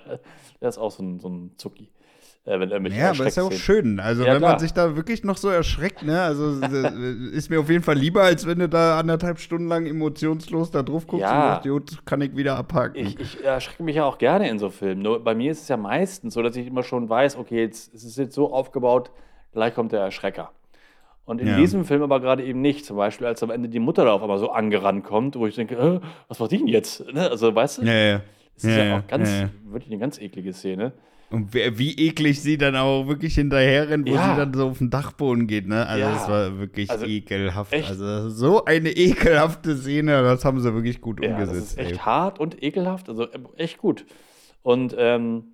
[0.60, 1.88] Der ist auch so ein, so ein Zucki.
[2.44, 4.00] Äh, wenn mich Ja, aber ist ja auch schön.
[4.00, 4.58] Also, Ja, wenn man klar.
[4.60, 6.48] sich da wirklich noch so erschreckt, ne, also
[7.32, 10.82] ist mir auf jeden Fall lieber, als wenn du da anderthalb Stunden lang emotionslos da
[10.82, 11.36] drauf guckst Ja.
[11.36, 12.96] und sagst, gut, kann ich wieder abhaken.
[13.06, 15.02] Ich, ich erschrecke mich ja auch gerne in so Filmen.
[15.02, 17.94] Nur bei mir ist es ja meistens so, dass ich immer schon weiß, okay, jetzt
[17.94, 19.12] es ist jetzt so aufgebaut,
[19.52, 20.50] gleich kommt der Erschrecker.
[21.24, 21.56] Und in Ja.
[21.56, 22.84] diesem Film aber gerade eben nicht.
[22.84, 25.54] Zum Beispiel, als am Ende die Mutter da auf einmal so angerannt kommt, wo ich
[25.54, 27.06] denke, äh, was war die denn jetzt?
[27.12, 27.30] Ne?
[27.30, 27.82] Also, weißt du?
[27.82, 28.20] ja, ja.
[28.56, 30.92] Das ist ja, ja, auch ganz, wirklich eine ganz eklige Szene.
[31.32, 34.30] Und wie, wie eklig sie dann auch wirklich hinterher rennt, wo Ja.
[34.34, 35.86] sie dann so auf den Dachboden geht, ne?
[35.86, 36.12] Also, Ja.
[36.12, 37.72] das war wirklich Also, ekelhaft.
[37.72, 37.88] echt.
[37.88, 41.72] Also, so eine ekelhafte Szene, das haben sie wirklich gut Ja, das umgesetzt.
[41.72, 41.98] ist echt ey.
[41.98, 44.04] hart und ekelhaft, also äh, echt gut.
[44.62, 45.44] Und ähm,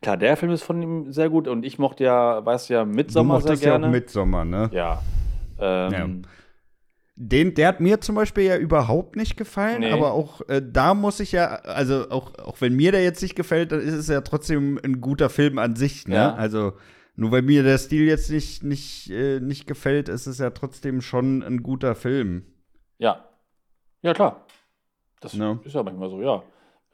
[0.00, 2.90] klar, der Film ist von ihm sehr gut und ich mochte ja, weiß ja, Du
[2.90, 3.86] Midsommar sehr mochtest ja gerne.
[3.88, 4.70] auch Midsommar, ne?
[4.72, 5.02] ja.
[5.58, 6.22] Ähm,
[7.16, 9.92] Den, der hat mir zum Beispiel ja überhaupt nicht gefallen, Nee.
[9.92, 13.36] aber auch äh, da muss ich ja, also auch, auch wenn mir der jetzt nicht
[13.36, 16.16] gefällt, dann ist es ja trotzdem ein guter Film an sich, ne?
[16.16, 16.34] Ja.
[16.34, 16.72] Also
[17.14, 21.00] nur weil mir der Stil jetzt nicht, nicht, äh, nicht gefällt, ist es ja trotzdem
[21.00, 22.46] schon ein guter Film.
[22.98, 23.24] Ja.
[24.02, 24.44] Ja, klar.
[25.20, 25.60] Das Ja.
[25.64, 26.42] ist ja manchmal so, ja.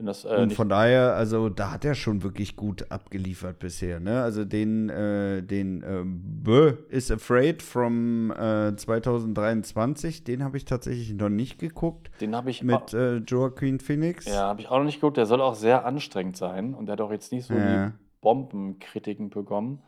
[0.01, 4.01] Wenn das äh, Und von daher, also da hat er schon wirklich gut abgeliefert bisher,
[4.01, 4.23] ne?
[4.23, 11.13] Also den, äh, den äh, Bö is Afraid from äh, 2023, den habe ich tatsächlich
[11.13, 12.11] noch nicht geguckt.
[12.23, 14.25] den habe ich, Mit äh, Joaquin Phoenix.
[14.25, 15.19] ja, habe ich auch noch nicht geguckt.
[15.19, 17.89] Der soll auch sehr anstrengend sein und der hat auch jetzt nicht so Ja.
[17.89, 19.83] die Bombenkritiken bekommen.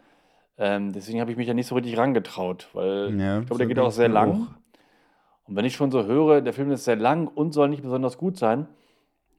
[0.58, 3.66] Ähm, deswegen habe ich mich ja nicht so richtig rangetraut, weil Ja, ich glaube, der
[3.66, 4.32] geht auch sehr lang.
[4.32, 5.48] auch.
[5.48, 8.18] Und wenn ich schon so höre, der Film ist sehr lang und soll nicht besonders
[8.18, 8.68] gut sein,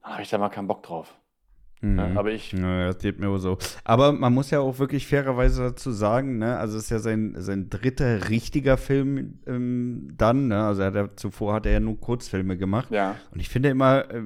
[0.04, 1.14] habe ich da mal keinen Bock drauf.
[1.84, 2.00] Mhm.
[2.00, 3.58] Ja, aber ich, Ja, das geht mir auch so.
[3.84, 7.36] Aber man muss ja auch wirklich fairerweise dazu sagen, ne, also es ist ja sein,
[7.38, 10.64] sein dritter richtiger Film ähm, dann, ne?
[10.64, 12.90] Also er hat ja, zuvor hat er ja nur Kurzfilme gemacht.
[12.90, 14.22] ja, Und ich finde immer, äh,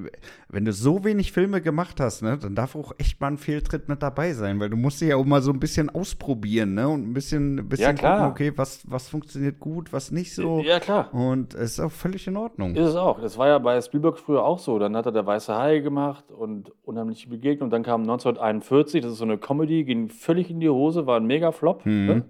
[0.48, 3.88] wenn du so wenig Filme gemacht hast, ne, dann darf auch echt mal ein Fehltritt
[3.88, 6.88] mit dabei sein, weil du musst dich ja auch mal so ein bisschen ausprobieren, ne?
[6.88, 8.18] Und ein bisschen, ein bisschen Ja, klar.
[8.18, 10.60] gucken, okay, was, was funktioniert gut, was nicht so.
[10.60, 11.12] ja klar.
[11.12, 12.76] Und es ist auch völlig in Ordnung.
[12.76, 13.20] Ist es auch.
[13.20, 14.78] Das war ja bei Spielberg früher auch so.
[14.78, 17.47] Dann hat er der Weiße Hai gemacht und unheimliche Begegnung.
[17.62, 21.16] Und dann kam 1941, das ist so eine Comedy, ging völlig in die Hose, war
[21.18, 21.84] ein mega Flop.
[21.86, 22.06] Mhm.
[22.06, 22.24] Ne?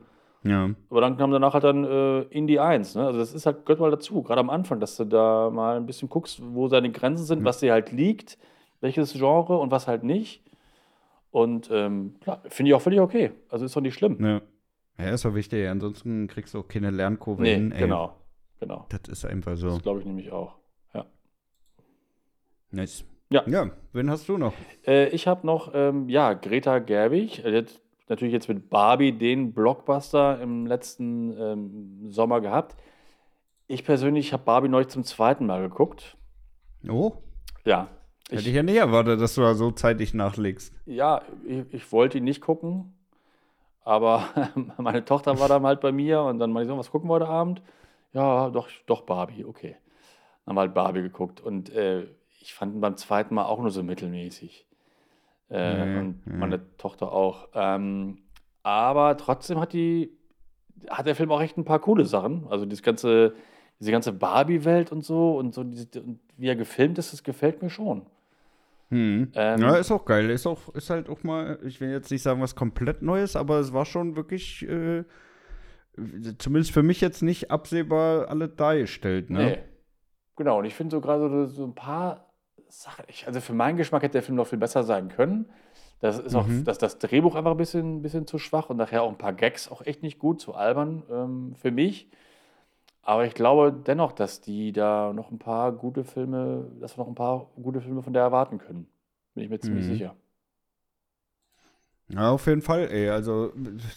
[0.45, 0.71] Ja.
[0.89, 2.95] Aber dann kam danach halt dann äh, Indie 1.
[2.95, 3.07] Ne?
[3.07, 5.87] Also das ist halt, gehört mal dazu, gerade am Anfang, dass du da mal ein
[5.87, 8.39] bisschen guckst, wo seine Grenzen sind, was dir halt liegt,
[8.81, 10.43] welches Genre und was halt nicht.
[11.31, 13.33] Und ähm, klar, finde ich auch völlig okay.
[13.51, 14.25] Also ist doch nicht schlimm.
[14.25, 14.41] Ja.
[15.01, 15.69] Ja, ist doch wichtig.
[15.69, 17.73] Ansonsten kriegst du auch keine Lernkurve Nee, hin.
[17.73, 17.81] ey.
[17.81, 18.15] genau.
[18.61, 18.87] Genau.
[18.89, 19.69] Das ist einfach so.
[19.69, 20.57] Das glaube ich nämlich auch.
[20.95, 21.05] Ja.
[22.71, 23.05] Nice.
[23.31, 23.43] Ja.
[23.47, 24.55] Ja, wen hast du noch?
[24.87, 27.45] Äh, ich habe noch, ähm, ja, Greta Gerwig.
[27.45, 32.75] Äh, hat natürlich jetzt mit Barbie den Blockbuster im letzten ähm, Sommer gehabt.
[33.67, 36.17] Ich persönlich habe Barbie neulich zum zweiten Mal geguckt.
[36.89, 37.13] Oh,
[37.67, 37.89] Ja.
[38.31, 40.73] hätte Ich, ich ja nicht erwartet, dass du da so zeitig nachlegst.
[40.87, 42.95] ja, ich, ich wollte ihn nicht gucken,
[43.85, 44.25] aber
[44.79, 47.15] meine Tochter war dann halt bei mir und dann meinte ich so, was gucken wir
[47.15, 47.61] heute Abend?
[48.15, 49.77] Ja, doch, doch Barbie, okay.
[50.47, 52.07] Dann haben wir halt Barbie geguckt und äh,
[52.49, 54.67] ich fand ihn beim zweiten Mal auch nur so mittelmäßig.
[55.51, 57.49] Äh, Nee, und meine Tochter auch.
[57.53, 58.23] Ähm,
[58.63, 60.17] aber trotzdem hat die,
[60.89, 62.47] hat der Film auch echt ein paar coole Sachen.
[62.49, 63.35] Also das ganze,
[63.79, 67.61] diese ganze Barbie-Welt und so und so, diese, und wie er gefilmt ist, das gefällt
[67.61, 68.07] mir schon.
[68.89, 69.31] Hm.
[69.35, 70.31] Ähm, ja, ist auch geil.
[70.31, 73.59] Ist auch, ist halt auch mal, ich will jetzt nicht sagen, was komplett Neues, aber
[73.59, 75.05] es war schon wirklich, äh,
[76.39, 79.45] zumindest für mich jetzt nicht absehbar alle dargestellt, ne?
[79.45, 79.59] Nee.
[80.37, 82.28] Genau, und ich finde so gerade so, so ein paar
[82.69, 85.51] Sachen, ich, also für meinen Geschmack hätte der Film noch viel besser sein können.
[86.01, 86.65] Das ist auch, Mhm.
[86.65, 89.69] dass das Drehbuch einfach ein bisschen, bisschen zu schwach und nachher auch ein paar Gags
[89.71, 92.09] auch echt nicht gut, zu albern ähm, für mich.
[93.03, 97.09] Aber ich glaube dennoch, dass die da noch ein paar gute Filme, dass wir noch
[97.09, 98.89] ein paar gute Filme von der erwarten können.
[99.35, 99.89] Bin ich mir ziemlich Mhm.
[99.89, 100.17] sicher.
[102.11, 103.11] Ja, auf jeden Fall, ey.
[103.11, 103.53] Also,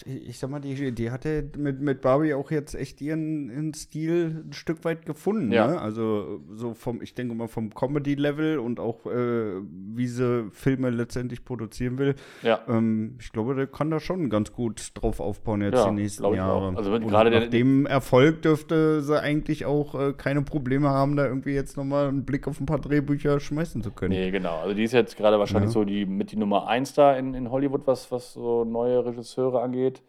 [0.05, 4.43] ich sag mal, die, die hatte mit, mit Barbie auch jetzt echt ihren, ihren Stil
[4.49, 5.67] ein Stück weit gefunden, Ja.
[5.67, 5.79] ne?
[5.79, 9.61] Also, so vom, ich denke mal, vom Comedy-Level und auch, äh,
[9.95, 12.15] wie sie Filme letztendlich produzieren will.
[12.43, 12.59] Ja.
[12.67, 16.33] Ähm, ich glaube, der kann da schon ganz gut drauf aufbauen jetzt Ja, die nächsten
[16.33, 16.75] Jahre.
[16.75, 21.53] Also, gerade nach dem Erfolg dürfte sie eigentlich auch äh, keine Probleme haben, da irgendwie
[21.53, 24.11] jetzt nochmal einen Blick auf ein paar Drehbücher schmeißen zu können.
[24.13, 24.57] Nee, genau.
[24.59, 25.73] Also die ist jetzt gerade wahrscheinlich Ja.
[25.73, 29.61] so die mit die Nummer eins da in, in Hollywood, was, was so neue Regisseure
[29.61, 30.01] angeht.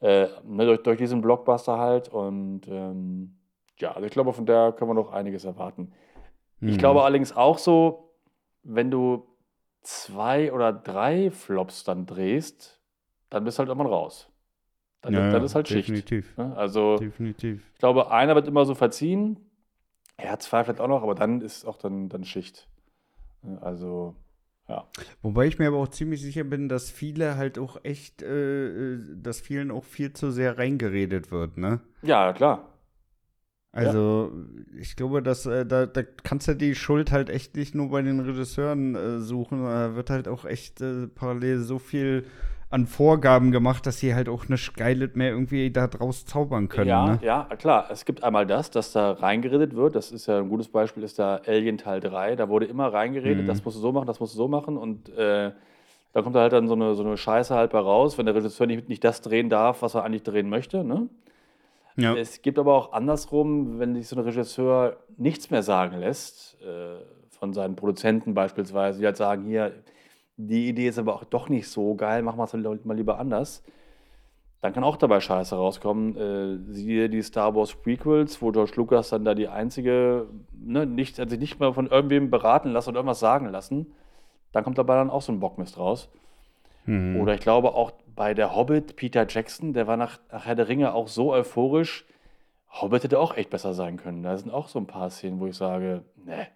[0.00, 2.08] Äh, ne, durch, durch diesen Blockbuster halt.
[2.08, 3.36] Und ähm,
[3.78, 5.92] ja, also ich glaube, von der können wir noch einiges erwarten.
[6.60, 6.78] Ich Hm.
[6.78, 8.10] glaube allerdings auch so,
[8.64, 9.26] wenn du
[9.82, 12.80] zwei oder drei Flops dann drehst,
[13.30, 14.28] dann bist du halt irgendwann raus.
[15.00, 15.88] Dann, Ja, dann ist halt Schicht.
[15.88, 16.36] definitiv.
[16.36, 16.56] Ne?
[16.56, 17.68] Also Definitiv.
[17.72, 19.38] ich glaube, einer wird immer so verziehen.
[20.16, 22.68] Er hat zwei vielleicht auch noch, aber dann ist auch dann, dann Schicht.
[23.60, 24.14] Also,
[24.68, 24.86] ja.
[25.22, 28.98] Wobei ich mir aber auch ziemlich sicher bin, dass viele halt auch echt, äh, äh,
[29.16, 31.80] dass vielen auch viel zu sehr reingeredet wird, ne?
[32.02, 32.68] Ja, klar.
[33.74, 34.30] Also,
[34.78, 38.02] ich glaube, dass äh, da, da kannst du die Schuld halt echt nicht nur bei
[38.02, 39.62] den Regisseuren äh, suchen.
[39.62, 42.26] Da wird halt auch echt äh, parallel so viel
[42.72, 46.88] an Vorgaben gemacht, dass sie halt auch nicht Geiles mehr irgendwie da draus zaubern können.
[46.88, 47.18] ja, ne?
[47.22, 47.86] ja, klar.
[47.90, 49.94] Es gibt einmal das, dass da reingeredet wird.
[49.94, 52.36] Das ist ja ein gutes Beispiel, ist da Alien Teil 3.
[52.36, 53.46] Da wurde immer reingeredet, Mhm.
[53.46, 54.76] das musst du so machen, das musst du so machen.
[54.76, 55.52] Und äh,
[56.12, 58.66] da kommt halt dann so eine, so eine Scheiße halt bei raus, wenn der Regisseur
[58.66, 60.84] nicht, nicht das drehen darf, was er eigentlich drehen möchte.
[60.84, 61.08] Ne?
[61.96, 62.14] Ja.
[62.16, 67.02] Es gibt aber auch andersrum, wenn sich so ein Regisseur nichts mehr sagen lässt, äh,
[67.38, 69.72] von seinen Produzenten beispielsweise, die halt sagen, hier,
[70.36, 73.62] die Idee ist aber auch doch nicht so geil, machen wir es mal lieber anders.
[74.62, 76.16] Dann kann auch dabei Scheiße rauskommen.
[76.16, 81.18] Äh, siehe die Star Wars Prequels, wo George Lucas dann da die einzige, ne, nicht,
[81.18, 83.92] hat sich nicht mal von irgendwem beraten lassen und irgendwas sagen lassen.
[84.52, 86.08] Dann kommt dabei dann auch so ein Bockmist raus.
[86.86, 87.20] Mhm.
[87.20, 90.68] Oder ich glaube auch bei der Hobbit, Peter Jackson, der war nach, nach Herr der
[90.68, 92.06] Ringe auch so euphorisch.
[92.70, 94.22] Hobbit hätte auch echt besser sein können.
[94.22, 96.46] Da sind auch so ein paar Szenen, wo ich sage, ne.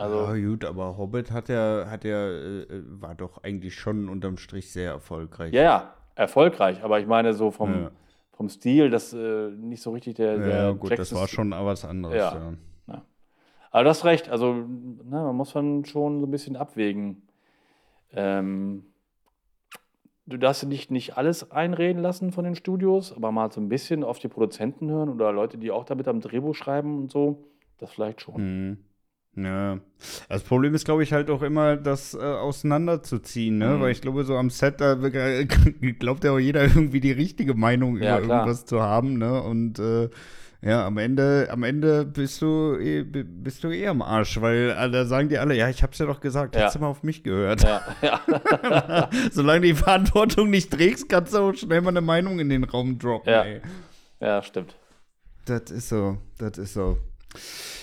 [0.00, 4.36] Also, ja, gut, aber Hobbit hat ja, hat ja, äh, war doch eigentlich schon unterm
[4.36, 5.52] Strich sehr erfolgreich.
[5.52, 6.82] ja, ja, erfolgreich.
[6.82, 7.90] Aber ich meine, so vom, Ja.
[8.32, 11.50] vom Stil, das äh, nicht so richtig der, Ja, der gut, das Jackson- war schon
[11.52, 12.16] was anderes.
[12.16, 12.52] Ja.
[12.88, 13.02] Ja.
[13.72, 14.66] Aber du hast recht, also ne,
[15.10, 17.22] man muss dann schon so ein bisschen abwägen.
[18.12, 18.84] Ähm,
[20.26, 24.02] du darfst nicht, nicht alles einreden lassen von den Studios, aber mal so ein bisschen
[24.04, 27.44] auf die Produzenten hören oder Leute, die auch damit am Drehbuch schreiben und so.
[27.78, 28.42] Das vielleicht schon.
[28.70, 28.78] Mhm.
[29.36, 29.78] Ja.
[30.28, 33.68] Das Problem ist, glaube ich, halt auch immer, das äh, auseinanderzuziehen, ne?
[33.76, 33.80] Mhm.
[33.80, 35.44] Weil ich glaube, so am Set, da äh,
[35.98, 38.38] glaubt ja auch jeder irgendwie die richtige Meinung Ja, über klar.
[38.40, 39.40] irgendwas zu haben, ne?
[39.42, 40.08] Und äh,
[40.62, 44.90] ja, am Ende, am Ende bist du eh, bist du eh am Arsch, weil äh,
[44.90, 46.62] da sagen die alle, ja, ich hab's ja doch gesagt, Ja.
[46.62, 47.62] hättest du mal auf mich gehört.
[47.62, 49.08] Ja, ja.
[49.32, 52.64] Solange du die Verantwortung nicht trägst, kannst du auch schnell mal eine Meinung in den
[52.64, 53.42] Raum droppen, Ja.
[53.44, 53.60] ey.
[54.20, 54.74] ja, stimmt.
[55.46, 56.98] Das ist so, das ist so.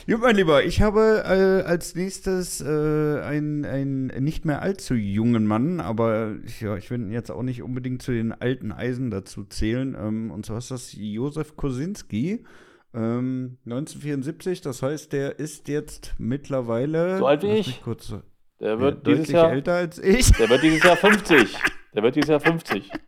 [0.09, 5.79] Gut, mein Lieber, ich habe äh, als nächstes äh, einen, nicht mehr allzu jungen Mann,
[5.79, 9.95] aber ich- ja, ich will jetzt auch nicht unbedingt zu den alten Eisen dazu zählen.
[9.99, 12.45] Ähm, und zwar ist das Josef Kosinski,
[12.93, 14.61] ähm, 1974.
[14.61, 17.17] Das heißt, der ist jetzt mittlerweile.
[17.17, 17.81] So alt wie ich.
[17.81, 18.13] Kurz,
[18.59, 20.31] Der ja, wird dieses deutlich Jahr, älter als ich.
[20.31, 21.57] der wird dieses Jahr 50.
[21.93, 22.89] Der wird dieses Jahr 50.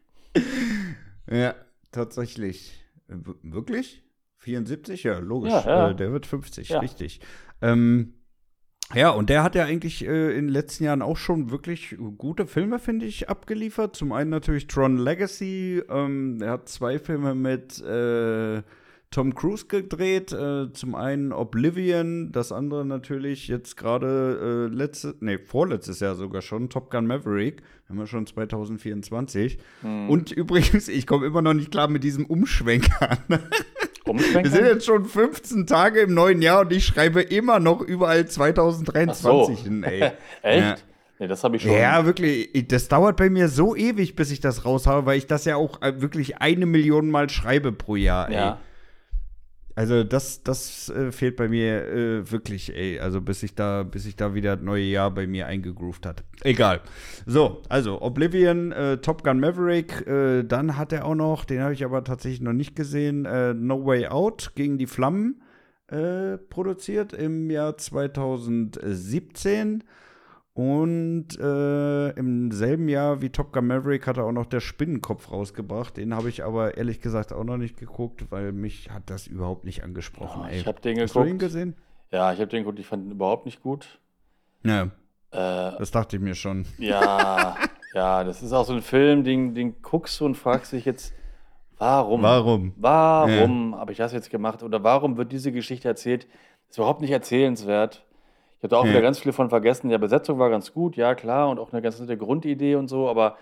[1.32, 1.54] Ja,
[1.92, 2.74] tatsächlich.
[3.08, 4.02] W- Wirklich?
[4.40, 5.04] 74?
[5.04, 5.52] Ja, logisch.
[5.52, 5.90] Ja, ja.
[5.92, 6.80] Äh, der wird 50, Ja.
[6.80, 7.20] richtig.
[7.62, 8.14] Ähm,
[8.96, 12.48] ja, und der hat ja eigentlich äh, in den letzten Jahren auch schon wirklich gute
[12.48, 13.96] Filme, finde ich, abgeliefert.
[13.96, 15.84] Zum einen natürlich Tron Legacy.
[15.90, 18.64] Ähm, er hat zwei Filme mit äh,
[19.12, 20.32] Tom Cruise gedreht.
[20.32, 26.42] Äh, zum einen Oblivion, das andere natürlich jetzt gerade äh, letzte, nee, vorletztes Jahr sogar
[26.42, 27.64] schon, Top Gun Maverick.
[27.88, 29.58] Haben wir schon 2024.
[29.82, 30.10] Hm.
[30.10, 33.18] Und übrigens, ich komme immer noch nicht klar mit diesem Umschwenker.
[34.06, 38.28] Wir sind jetzt schon 15 Tage im neuen Jahr und ich schreibe immer noch überall
[38.28, 39.64] 2023 Ach so.
[39.64, 40.12] hin, ey.
[40.42, 40.86] Echt?
[41.20, 41.74] Nee, das habe ich schon.
[41.74, 42.50] Ja, wirklich.
[42.70, 45.84] Das dauert bei mir so ewig, bis ich das raushaue, weil ich das ja auch
[45.84, 48.36] äh, wirklich eine Million Mal schreibe pro Jahr, ey.
[48.36, 48.60] ja.
[49.80, 53.00] Also das, das äh, fehlt bei mir äh, wirklich, ey.
[53.00, 56.26] Also bis ich da, bis ich da wieder das neue Jahr bei mir eingegroovt hat.
[56.44, 56.82] Egal.
[57.26, 61.72] So, also Oblivion, äh, Top Gun Maverick, äh, dann hat er auch noch, den habe
[61.72, 65.42] ich aber tatsächlich noch nicht gesehen, äh, No Way Out gegen die Flammen
[65.88, 69.86] äh, produziert im Jahr 2017.
[70.54, 75.32] Und äh, im selben Jahr wie Top Gun Maverick hat er auch noch der Spinnenkopf
[75.32, 75.96] rausgebracht.
[75.96, 79.64] Den habe ich aber ehrlich gesagt auch noch nicht geguckt, weil mich hat das überhaupt
[79.64, 80.44] nicht angesprochen.
[80.44, 81.30] Ja, ich habe den Hast du geguckt.
[81.34, 81.76] ihn gesehen?
[82.12, 82.80] Ja, ich habe den geguckt.
[82.80, 84.00] Ich fand ihn überhaupt nicht gut.
[84.64, 84.84] Ja,
[85.32, 86.66] Äh, das dachte ich mir schon.
[86.78, 87.56] ja,
[87.94, 91.14] ja, das ist auch so ein Film, den, den guckst du und fragst dich jetzt,
[91.78, 92.22] warum?
[92.24, 92.74] Warum?
[92.76, 94.64] Warum habe ich das jetzt gemacht?
[94.64, 96.28] Oder warum wird diese Geschichte erzählt?
[96.70, 98.06] Ist überhaupt nicht erzählenswert.
[98.60, 98.92] Ich habe da auch Ja.
[98.92, 99.90] wieder ganz viel von vergessen.
[99.90, 103.10] Ja, Besetzung war ganz gut, ja klar, und auch eine ganz nette Grundidee und so,
[103.10, 103.38] aber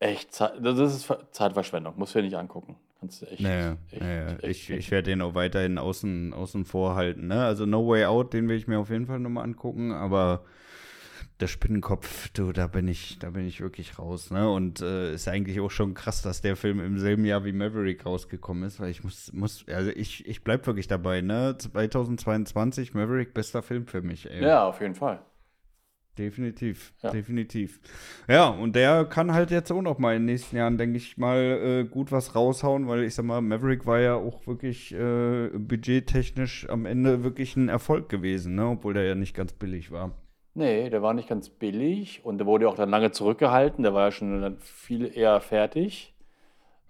[0.00, 1.94] echt, das ist Ver- Zeitverschwendung.
[1.96, 2.76] Musst du dir nicht angucken.
[3.00, 3.42] Kannst du echt.
[3.42, 4.26] Naja, echt, naja.
[4.40, 7.26] echt ich, ich werde den auch weiterhin außen, außen vor halten.
[7.26, 7.44] Ne?
[7.44, 10.44] Also No Way Out, den will ich mir auf jeden Fall nochmal angucken, aber
[11.40, 14.30] der Spinnenkopf, du, da bin ich, da bin ich wirklich raus.
[14.30, 14.50] Ne?
[14.50, 18.06] Und äh, ist eigentlich auch schon krass, dass der Film im selben Jahr wie Maverick
[18.06, 21.54] rausgekommen ist, weil ich muss, muss, also ich, ich bleib wirklich dabei, ne?
[21.58, 24.42] 2022, Maverick, bester Film für mich, ey.
[24.42, 25.20] Ja, auf jeden Fall.
[26.18, 27.10] Definitiv, Ja.
[27.10, 27.78] definitiv.
[28.26, 31.18] Ja, und der kann halt jetzt auch noch mal in den nächsten Jahren, denke ich
[31.18, 35.50] mal, äh, gut was raushauen, weil ich sag mal, Maverick war ja auch wirklich äh,
[35.54, 38.66] budgettechnisch am Ende wirklich ein Erfolg gewesen, ne?
[38.66, 40.12] obwohl der ja nicht ganz billig war.
[40.56, 43.82] Nee, der war nicht ganz billig und der wurde auch dann lange zurückgehalten.
[43.82, 46.14] Der war ja schon dann viel eher fertig.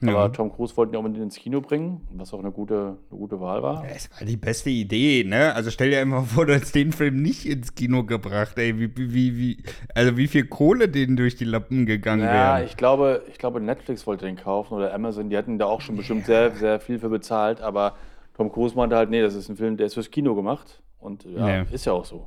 [0.03, 0.29] Aber Ja.
[0.29, 3.41] Tom Cruise wollte ihn auch unbedingt ins Kino bringen, was auch eine gute, eine gute
[3.41, 3.85] Wahl war.
[3.93, 5.53] Es war die beste Idee, ne?
[5.55, 8.79] Also stell dir einfach vor, du hättest den Film nicht ins Kino gebracht, ey.
[8.79, 9.65] Wie, wie, wie,
[9.95, 12.67] also wie viel Kohle denen durch die Lappen gegangen Ja, wäre.
[12.67, 15.97] ich glaube, ich glaube, Netflix wollte den kaufen oder Amazon, die hatten da auch schon
[15.97, 17.97] bestimmt sehr, sehr viel für bezahlt, aber
[18.37, 20.83] Tom Cruise meinte halt, nee, das ist ein Film, der ist fürs Kino gemacht.
[20.99, 22.27] Und ja, ist ja auch so.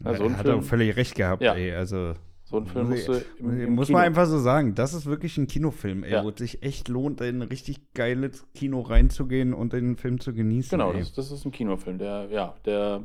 [0.00, 1.54] Ja, so hat er Film, auch völlig recht gehabt, Ja.
[1.54, 1.72] ey.
[1.74, 2.14] Also.
[2.44, 4.92] so ein Film Muss, musst du ich, im, im muss man einfach so sagen, das
[4.94, 6.24] ist wirklich ein Kinofilm, ey, Ja.
[6.24, 10.34] wo es sich echt lohnt, in ein richtig geiles Kino reinzugehen und den Film zu
[10.34, 10.70] genießen.
[10.78, 13.04] Genau, das, das ist ein Kinofilm, der, ja, der,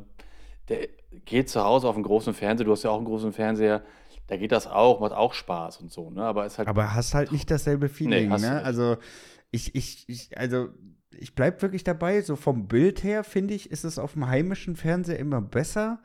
[0.68, 0.88] der
[1.24, 3.82] geht zu Hause auf dem großen Fernseher, du hast ja auch einen großen Fernseher,
[4.28, 6.22] da geht das auch, macht auch Spaß und so, ne?
[6.22, 6.68] Aber ist halt.
[6.68, 8.62] Aber hast halt nicht dasselbe Feeling, du ne?
[8.62, 8.96] Also
[9.50, 10.68] ich, ich, ich, also
[11.10, 12.20] ich bleib wirklich dabei.
[12.22, 15.98] So vom Bild her finde ich, ist es auf dem heimischen Fernseher immer besser.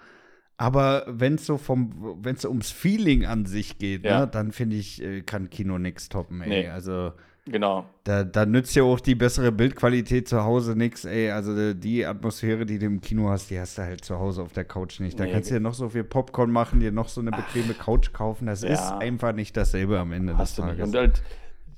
[0.58, 4.22] Aber wenn es so vom, wenn es ums Feeling an sich geht, Ja.
[4.22, 6.48] ne, dann finde ich, äh, kann Kino nix toppen, ey.
[6.50, 6.68] Nee.
[6.70, 7.12] Also
[7.46, 7.86] genau.
[8.06, 11.30] Da, da nützt ja auch die bessere Bildqualität zu Hause nichts, ey.
[11.32, 14.54] Also die Atmosphäre, die du im Kino hast, die hast du halt zu Hause auf
[14.54, 15.20] der Couch nicht.
[15.20, 15.32] Da Nee.
[15.34, 18.46] kannst du dir noch so viel Popcorn machen, dir noch so eine bequeme Couch kaufen.
[18.46, 18.70] Das Ja.
[18.70, 20.66] ist einfach nicht dasselbe am Ende Hast des.
[20.66, 20.88] Tages.
[20.88, 21.22] Und halt,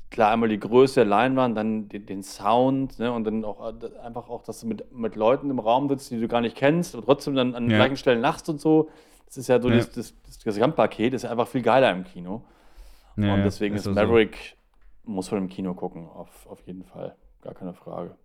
[0.10, 3.12] klar, einmal die Größe der Leinwand, dann den, den Sound, ne?
[3.12, 6.20] Und dann auch äh, einfach auch, dass du mit, mit Leuten im Raum sitzt, die
[6.20, 7.78] du gar nicht kennst, und trotzdem dann an den Ja.
[7.78, 8.90] gleichen Stellen lachst und so.
[9.26, 9.76] Das ist ja so Ja.
[9.78, 12.44] Das, das, das Gesamtpaket, ist einfach viel geiler im Kino.
[13.18, 14.00] Ja, und deswegen ist, so so.
[14.00, 14.56] Maverick,
[15.04, 17.16] muss man im Kino gucken, auf, auf jeden Fall.
[17.42, 18.16] Gar keine Frage.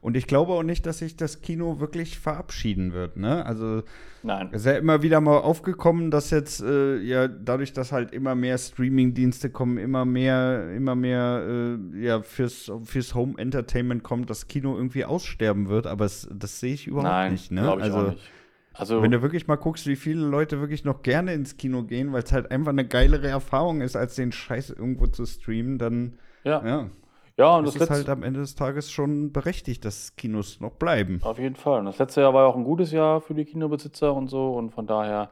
[0.00, 3.44] Und ich glaube auch nicht, dass sich das Kino wirklich verabschieden wird, ne?
[3.44, 3.82] Also
[4.22, 4.48] Nein.
[4.52, 8.34] es ist ja immer wieder mal aufgekommen, dass jetzt äh, ja dadurch, dass halt immer
[8.34, 14.48] mehr Streaming-Dienste kommen, immer mehr, immer mehr äh, ja fürs, fürs Home Entertainment kommt, das
[14.48, 17.62] Kino irgendwie aussterben wird, aber es, das sehe ich überhaupt Nein, nicht, ne?
[17.62, 18.30] glaube ich also auch nicht.
[18.78, 22.12] Also, Wenn du wirklich mal guckst, wie viele Leute wirklich noch gerne ins Kino gehen,
[22.12, 26.14] weil es halt einfach eine geilere Erfahrung ist, als den Scheiß irgendwo zu streamen, dann
[26.44, 26.64] ja.
[26.64, 26.90] ja,
[27.38, 30.60] ja, und ist das es letzte, halt am Ende des Tages schon berechtigt, dass Kinos
[30.60, 31.20] noch bleiben.
[31.22, 31.78] Auf jeden Fall.
[31.80, 34.52] Und das letzte Jahr war ja auch ein gutes Jahr für die Kinobesitzer und so.
[34.52, 35.30] Und von daher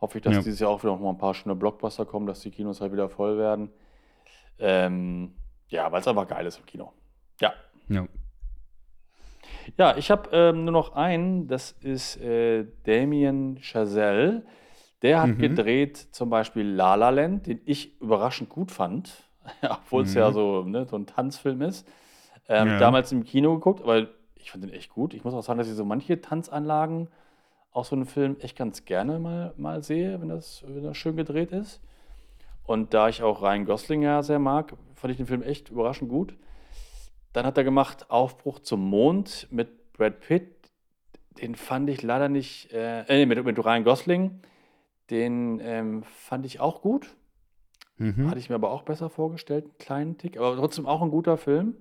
[0.00, 0.42] hoffe ich, dass Ja.
[0.42, 2.92] dieses Jahr auch wieder noch mal ein paar schöne Blockbuster kommen, dass die Kinos halt
[2.92, 3.70] wieder voll werden.
[4.58, 5.34] Ähm,
[5.68, 6.92] ja, weil es einfach geil ist im Kino.
[7.40, 7.52] Ja.
[7.88, 8.06] Ja.
[9.76, 14.44] Ja, ich habe ähm, nur noch einen, das ist äh, Damien Chazelle.
[15.02, 15.38] Der hat Mhm.
[15.38, 19.27] gedreht zum Beispiel La La Land, den ich überraschend gut fand,
[19.68, 20.18] obwohl es Mhm.
[20.18, 21.86] ja so, ne, so ein Tanzfilm ist.
[22.48, 22.78] Ähm, Ja.
[22.78, 25.14] Damals im Kino geguckt, aber ich fand den echt gut.
[25.14, 27.08] Ich muss auch sagen, dass ich so manche Tanzanlagen
[27.72, 31.16] aus so einem Film echt ganz gerne mal, mal sehe, wenn das, wenn das schön
[31.16, 31.80] gedreht ist.
[32.64, 36.10] Und da ich auch Ryan Gosling ja sehr mag, fand ich den Film echt überraschend
[36.10, 36.34] gut.
[37.32, 40.70] Dann hat er gemacht Aufbruch zum Mond mit Brad Pitt.
[41.40, 44.40] Den fand ich leider nicht, äh, äh, mit, mit Ryan Gosling.
[45.10, 47.14] Den ähm, fand ich auch gut.
[47.98, 48.28] Mhm.
[48.30, 50.36] Hatte ich mir aber auch besser vorgestellt, einen kleinen Tick.
[50.38, 51.74] Aber trotzdem auch ein guter Film.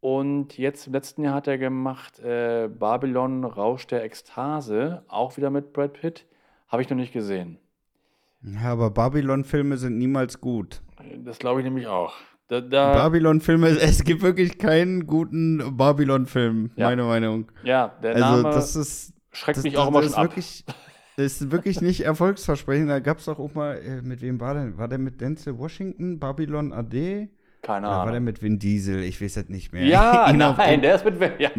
[0.00, 5.50] Und jetzt im letzten Jahr hat er gemacht äh, Babylon Rausch der Ekstase, auch wieder
[5.50, 6.26] mit Brad Pitt.
[6.68, 7.58] Habe ich noch nicht gesehen.
[8.42, 10.82] Ja, aber Babylon-Filme sind niemals gut.
[11.24, 12.12] Das glaube ich nämlich auch.
[12.48, 16.88] Da, da, Babylon-Filme, es gibt wirklich keinen guten Babylon-Film, Ja.
[16.90, 17.50] meine Meinung.
[17.62, 19.14] ja, der Also, Name das ist.
[19.32, 20.24] schreckt das, mich das, auch immer schon ab.
[20.24, 20.64] wirklich,
[21.16, 22.90] Das ist wirklich nicht erfolgsversprechend.
[22.90, 24.76] Da gab es doch auch mal, äh, mit wem war der?
[24.78, 27.28] War der mit Denzel Washington, Babylon AD?
[27.62, 28.24] Keine Oder war der Ahnung.
[28.24, 29.02] mit Vin Diesel?
[29.04, 29.84] Ich weiß das nicht mehr.
[29.86, 31.50] Ja, Ihn auf- nein, der ist mit, ja,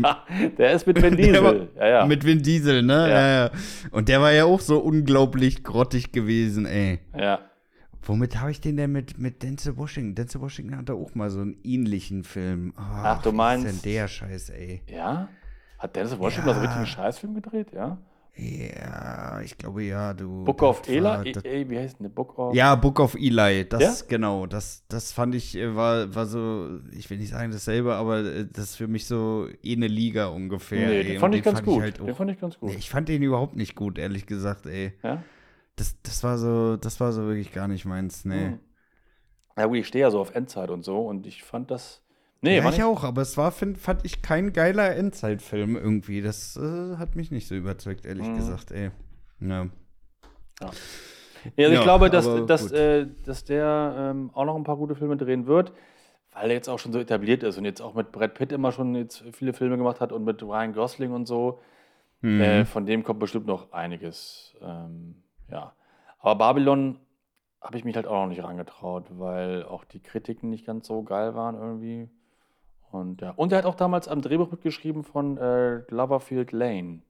[0.58, 1.70] der ist mit Vin Der war- Diesel.
[1.78, 2.06] Ja, ja.
[2.06, 2.94] Mit Vin Diesel, ne?
[2.94, 3.08] Ja.
[3.10, 3.46] Ja.
[3.46, 3.52] Ja,
[3.92, 7.00] Und der war ja auch so unglaublich grottig gewesen, ey.
[7.18, 7.40] ja.
[8.08, 10.14] Womit habe ich den denn mit, mit Denzel Washington?
[10.14, 12.72] Denzel Washington hatte auch mal so einen ähnlichen Film.
[12.78, 14.84] Oh, Ach, du was meinst- ist denn der Scheiß, ey?
[14.88, 15.28] Ja?
[15.80, 16.76] Hat Dennis Washington mal so einen Ja.
[16.76, 17.98] richtigen Scheißfilm gedreht, ja?
[18.38, 20.44] Ja, ich glaube ja, du.
[20.44, 21.32] Book of Eli?
[21.44, 22.54] E- wie heißt denn der Book of?
[22.54, 24.06] Ja, Book of Eli, das Ja?
[24.10, 28.20] genau, das, das fand ich, äh, war, war so, ich will nicht sagen dasselbe, aber
[28.20, 30.90] äh, das ist für mich so eh eine Liga ungefähr.
[30.90, 31.82] nee, den fand ich ganz gut.
[31.82, 32.72] halt den auch, fand ich ganz gut.
[32.72, 34.94] nee, ich fand den überhaupt nicht gut, ehrlich gesagt, ey.
[35.02, 35.24] ja?
[35.78, 38.48] Das, das war so, das war so wirklich gar nicht meins, nee.
[38.48, 38.60] Hm.
[39.58, 42.02] Ja gut, ich stehe ja so auf Endzeit und so und ich fand das.
[42.46, 46.22] Nee, ja, ich nicht, auch, aber es war, find, fand ich kein geiler Endzeitfilm irgendwie.
[46.22, 48.36] Das äh, hat mich nicht so überzeugt, ehrlich Mhm.
[48.38, 48.92] gesagt, ey.
[49.40, 49.68] Ja.
[50.62, 50.74] Ja, also
[51.58, 55.18] ich Ja, glaube, dass, dass, äh, dass der ähm, auch noch ein paar gute Filme
[55.18, 55.74] drehen wird,
[56.32, 58.72] weil er jetzt auch schon so etabliert ist und jetzt auch mit Brad Pitt immer
[58.72, 61.60] schon jetzt viele Filme gemacht hat und mit Ryan Gosling und so.
[62.22, 62.42] Mhm.
[62.42, 64.56] Äh, von dem kommt bestimmt noch einiges.
[64.62, 65.74] Ähm, ja.
[66.20, 67.00] Aber Babylon
[67.62, 71.04] habe ich mich halt auch noch nicht rangetraut, weil auch die Kritiken nicht ganz so
[71.04, 72.10] geil waren irgendwie.
[72.96, 73.32] Und ja.
[73.32, 77.02] Und er hat auch damals am Drehbuch mitgeschrieben von äh, Loverfield Lane.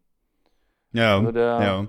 [0.92, 1.88] ja, also der- ja.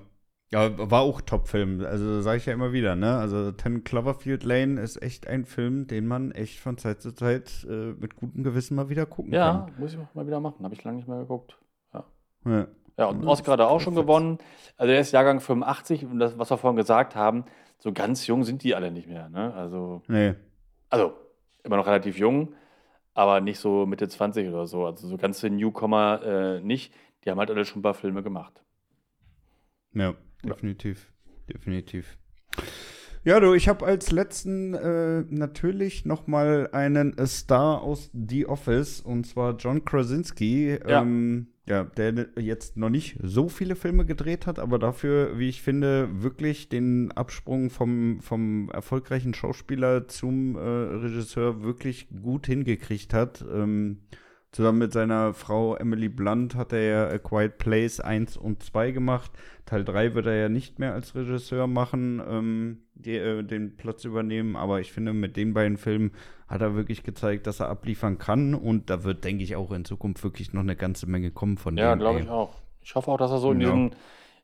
[0.52, 1.84] Ja, war auch Top-Film.
[1.84, 3.16] Also sage ich ja immer wieder, ne?
[3.18, 7.66] Also Ten Cloverfield Lane ist echt ein Film, den man echt von Zeit zu Zeit
[7.68, 10.64] äh, mit gutem Gewissen mal wieder gucken Ja, muss ich mal wieder machen.
[10.64, 11.58] Habe ich lange nicht mehr geguckt.
[11.90, 12.04] kann.
[12.44, 12.66] Ja.
[12.96, 14.06] Ja, und Ja, Oscar hat er auch schon perfekt.
[14.08, 14.38] gewonnen.
[14.76, 17.44] Also er ist Jahrgang 85 und das, was wir vorhin gesagt haben,
[17.78, 19.28] so ganz jung sind die alle nicht mehr.
[19.28, 19.52] Ne?
[19.52, 20.34] Also, Nee.
[20.90, 21.12] also
[21.64, 22.54] immer noch relativ jung,
[23.16, 24.84] aber nicht so Mitte 20 oder so.
[24.84, 26.92] Also so ganze Newcomer äh, nicht.
[27.24, 28.62] Die haben halt alle schon ein paar Filme gemacht.
[29.94, 30.14] Ja,
[30.44, 31.10] definitiv.
[31.48, 32.18] Definitiv.
[33.24, 38.46] Ja, du, ich habe als letzten äh, natürlich noch mal einen äh, Star aus The
[38.46, 40.78] Office und zwar John Krasinski.
[40.86, 41.00] Ja.
[41.00, 45.62] Ähm, ja, der jetzt noch nicht so viele Filme gedreht hat, aber dafür, wie ich
[45.62, 53.44] finde, wirklich den Absprung vom, vom erfolgreichen Schauspieler zum äh, Regisseur wirklich gut hingekriegt hat.
[53.52, 53.98] Ähm,
[54.56, 58.92] Zusammen mit seiner Frau Emily Blunt hat er ja A Quiet Place 1 und 2
[58.92, 59.30] gemacht.
[59.66, 64.06] Teil 3 wird er ja nicht mehr als Regisseur machen, ähm, die, äh, den Platz
[64.06, 64.56] übernehmen.
[64.56, 66.12] Aber ich finde, mit den beiden Filmen
[66.48, 68.54] hat er wirklich gezeigt, dass er abliefern kann.
[68.54, 71.76] Und da wird, denke ich, auch in Zukunft wirklich noch eine ganze Menge kommen von
[71.76, 71.98] Ja, dem.
[72.00, 72.24] glaube ey.
[72.24, 72.50] ich auch.
[72.82, 73.66] Ich hoffe auch, dass er so in, Ja.
[73.70, 73.90] diesem,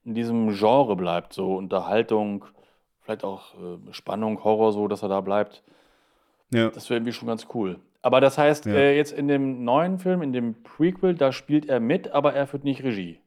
[0.04, 1.32] in diesem Genre bleibt.
[1.32, 2.44] So Unterhaltung,
[3.00, 5.62] vielleicht auch äh, Spannung, Horror, so, dass er da bleibt.
[6.52, 6.70] Ja.
[6.70, 7.78] Das wäre irgendwie schon ganz cool.
[8.02, 8.72] Aber das heißt, Ja.
[8.74, 12.48] äh, jetzt in dem neuen Film, in dem Prequel, da spielt er mit, aber er
[12.48, 13.20] führt nicht Regie.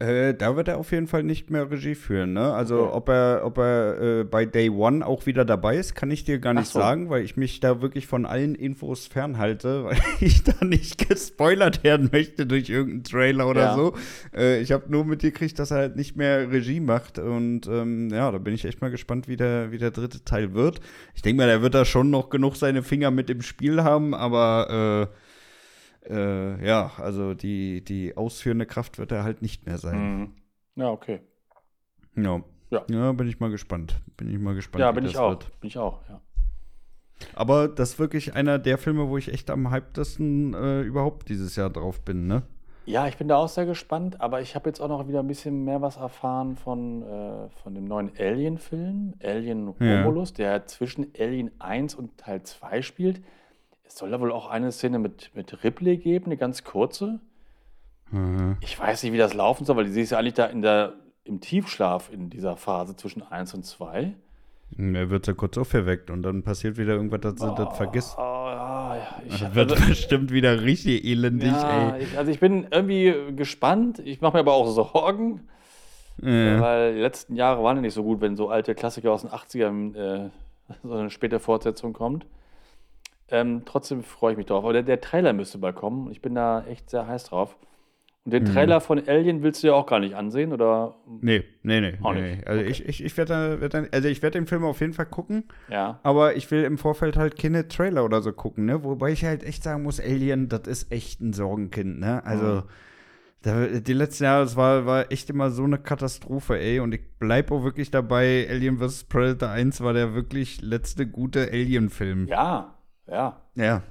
[0.00, 2.52] Äh, da wird er auf jeden Fall nicht mehr Regie führen, ne?
[2.52, 2.92] Also Okay.
[2.96, 6.38] ob er, ob er äh, bei Day One auch wieder dabei ist, kann ich dir
[6.38, 6.78] gar nicht so.
[6.78, 11.82] sagen, weil ich mich da wirklich von allen Infos fernhalte, weil ich da nicht gespoilert
[11.82, 13.74] werden möchte durch irgendeinen Trailer oder Ja.
[13.74, 13.94] so.
[14.36, 18.30] Äh, ich habe nur mitgekriegt, dass er halt nicht mehr Regie macht und ähm, ja,
[18.30, 20.78] da bin ich echt mal gespannt, wie der, wie der dritte Teil wird.
[21.16, 24.14] Ich denke mal, der wird da schon noch genug seine Finger mit im Spiel haben,
[24.14, 25.14] aber äh,
[26.08, 30.18] äh, ja, also die, die ausführende Kraft wird er halt nicht mehr sein.
[30.18, 30.30] Mhm.
[30.76, 31.20] Ja, okay.
[32.16, 32.42] Ja.
[32.70, 32.84] Ja.
[32.90, 33.12] ja.
[33.12, 34.00] bin ich mal gespannt.
[34.16, 34.80] Bin ich mal gespannt.
[34.80, 35.30] Ja, wie bin ich das auch.
[35.30, 35.60] wird.
[35.60, 36.20] Bin ich auch, ja.
[37.34, 41.56] Aber das ist wirklich einer der Filme, wo ich echt am hypedesten äh, überhaupt dieses
[41.56, 42.42] Jahr drauf bin, ne?
[42.86, 45.26] Ja, ich bin da auch sehr gespannt, aber ich habe jetzt auch noch wieder ein
[45.26, 50.04] bisschen mehr was erfahren von, äh, von dem neuen Alien-Film, Alien Ja.
[50.04, 53.20] Romulus, der zwischen Alien 1 und Teil 2 spielt.
[53.88, 57.20] Es soll da wohl auch eine Szene mit, mit Ripley geben, eine ganz kurze.
[58.10, 58.56] Mhm.
[58.60, 60.92] Ich weiß nicht, wie das laufen soll, weil sie ist ja eigentlich da in der,
[61.24, 64.14] im Tiefschlaf in dieser Phase zwischen 1 und 2.
[64.76, 68.14] Er wird ja kurz aufgeweckt und dann passiert wieder irgendwas, dass sie das vergisst.
[68.18, 72.02] Oh, ja, ja, ich, Das wird also- bestimmt wieder richtig elendig, ja, ey.
[72.02, 73.98] ich, also ich bin irgendwie gespannt.
[74.00, 75.48] Ich mache mir aber auch Sorgen.
[76.22, 79.22] Äh, Weil die letzten Jahre waren ja nicht so gut, wenn so alte Klassiker aus
[79.22, 80.30] den 80ern äh,
[80.82, 82.26] so eine späte Fortsetzung kommt.
[83.30, 84.64] Ähm, trotzdem freue ich mich drauf.
[84.64, 87.56] Aber der, der Trailer müsste bald kommen und ich bin da echt sehr heiß drauf.
[88.24, 88.48] Und den Mhm.
[88.48, 90.96] Trailer von Alien willst du ja auch gar nicht ansehen, oder?
[91.20, 91.94] nee, nee, nee.
[92.02, 92.46] Auch nee, nicht.
[92.46, 92.70] Also Okay.
[92.70, 96.00] ich, ich, ich werde werd also ich werde den Film auf jeden Fall gucken, Ja.
[96.02, 98.82] aber ich will im Vorfeld halt keine Trailer oder so gucken, ne?
[98.84, 102.24] Wobei ich halt echt sagen muss, Alien, das ist echt ein Sorgenkind, ne?
[102.24, 102.62] Also Mhm.
[103.42, 106.80] Da, die letzten Jahre, es war, war echt immer so eine Katastrophe, ey.
[106.80, 109.04] Und ich bleib auch wirklich dabei, Alien vs.
[109.04, 112.26] Predator 1 war der wirklich letzte gute Alien-Film.
[112.26, 112.74] Ja,
[113.10, 113.40] ja.
[113.54, 113.82] Ja,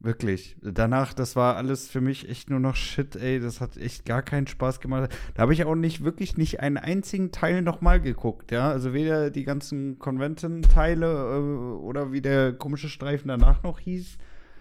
[0.00, 0.56] wirklich.
[0.62, 3.40] Danach, das war alles für mich echt nur noch Shit, ey.
[3.40, 5.10] Das hat echt gar keinen Spaß gemacht.
[5.34, 8.68] Da habe ich auch nicht, wirklich nicht einen einzigen Teil nochmal geguckt, ja.
[8.70, 14.18] Also weder die ganzen Convention-Teile äh, oder wie der komische Streifen danach noch hieß.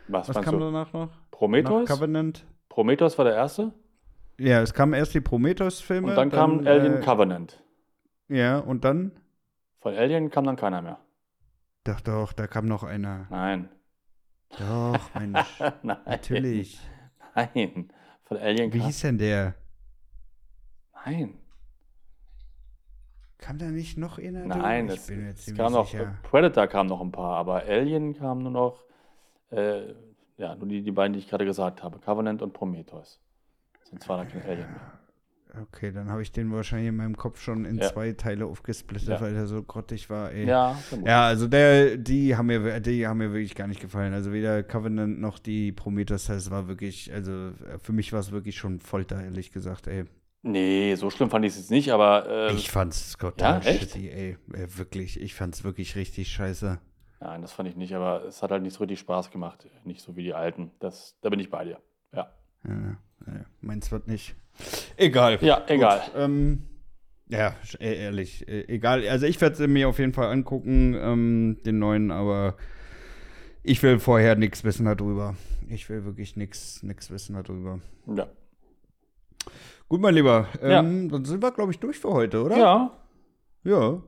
[0.07, 0.66] Was, Was kam du?
[0.66, 1.09] danach noch?
[1.32, 1.89] Prometheus?
[1.89, 2.45] Nach Covenant.
[2.70, 3.74] Prometheus war der erste.
[4.39, 6.09] Ja, es kamen erst die Prometheus-Filme.
[6.09, 7.64] Und dann, kam Alien äh, Covenant.
[8.30, 9.11] Ja, und dann?
[9.80, 10.99] Von Alien kam dann keiner mehr.
[11.84, 13.28] Doch, doch, da kam noch einer.
[13.30, 13.70] Nein.
[14.60, 15.97] Doch, Mensch, Nein.
[16.06, 16.80] natürlich.
[17.36, 17.91] Nein.
[18.24, 19.56] Von Alien Wie hieß denn der?
[21.06, 21.38] Nein.
[23.38, 24.45] Kam da nicht noch einer?
[24.45, 26.18] Nein, ich es, bin mir es ziemlich kam noch, sicher.
[26.24, 28.84] Predator kam noch ein paar, aber Alien kam nur noch,
[29.51, 29.93] äh,
[30.38, 33.20] ja, nur die, die beiden, die ich gerade gesagt habe, Covenant und Prometheus.
[33.84, 34.99] Sonst war da kein Alien mehr.
[35.62, 37.91] Okay, dann habe ich den wahrscheinlich in meinem Kopf schon in Ja.
[37.91, 39.22] zwei Teile aufgesplittet, Ja.
[39.22, 40.47] weil der so grottig war, ey.
[40.47, 40.76] Ja.
[41.06, 44.14] Ja, also der, die haben mir, die haben mir wirklich gar nicht gefallen.
[44.14, 47.51] Also weder Covenant noch die Prometheus, das war wirklich, also
[47.82, 50.06] für mich war es wirklich schon Folter, ehrlich gesagt, ey.
[50.41, 54.10] Nee, so schlimm fand ich es jetzt nicht, aber äh, Ich fand's total ja, shitty,
[54.10, 54.38] ey.
[54.54, 56.80] Äh, Wirklich, ich fand's wirklich richtig scheiße.
[57.20, 59.68] nein, das fand ich nicht, aber es hat halt nicht so richtig Spaß gemacht.
[59.86, 60.72] Nicht so wie die alten.
[60.80, 61.80] Das, da bin ich bei dir.
[62.12, 62.30] Ja.
[62.68, 62.97] Ja,
[63.28, 64.36] ja, meins wird nicht.
[64.97, 65.38] Egal.
[65.41, 65.99] Ja, egal.
[66.06, 66.64] Gut, ähm,
[67.30, 69.08] ja, äh, ehrlich, äh, egal.
[69.08, 72.56] Also ich werde es mir auf jeden Fall angucken, ähm, den neuen, aber
[73.64, 75.36] ich will vorher nichts wissen darüber.
[75.70, 77.80] Ich will wirklich nichts wissen darüber.
[78.08, 78.28] Ja.
[79.89, 82.58] Gut, mein Lieber, ähm, dann sind wir, glaube ich, durch für heute, oder?
[82.58, 82.91] Ja,
[83.64, 84.01] Ja.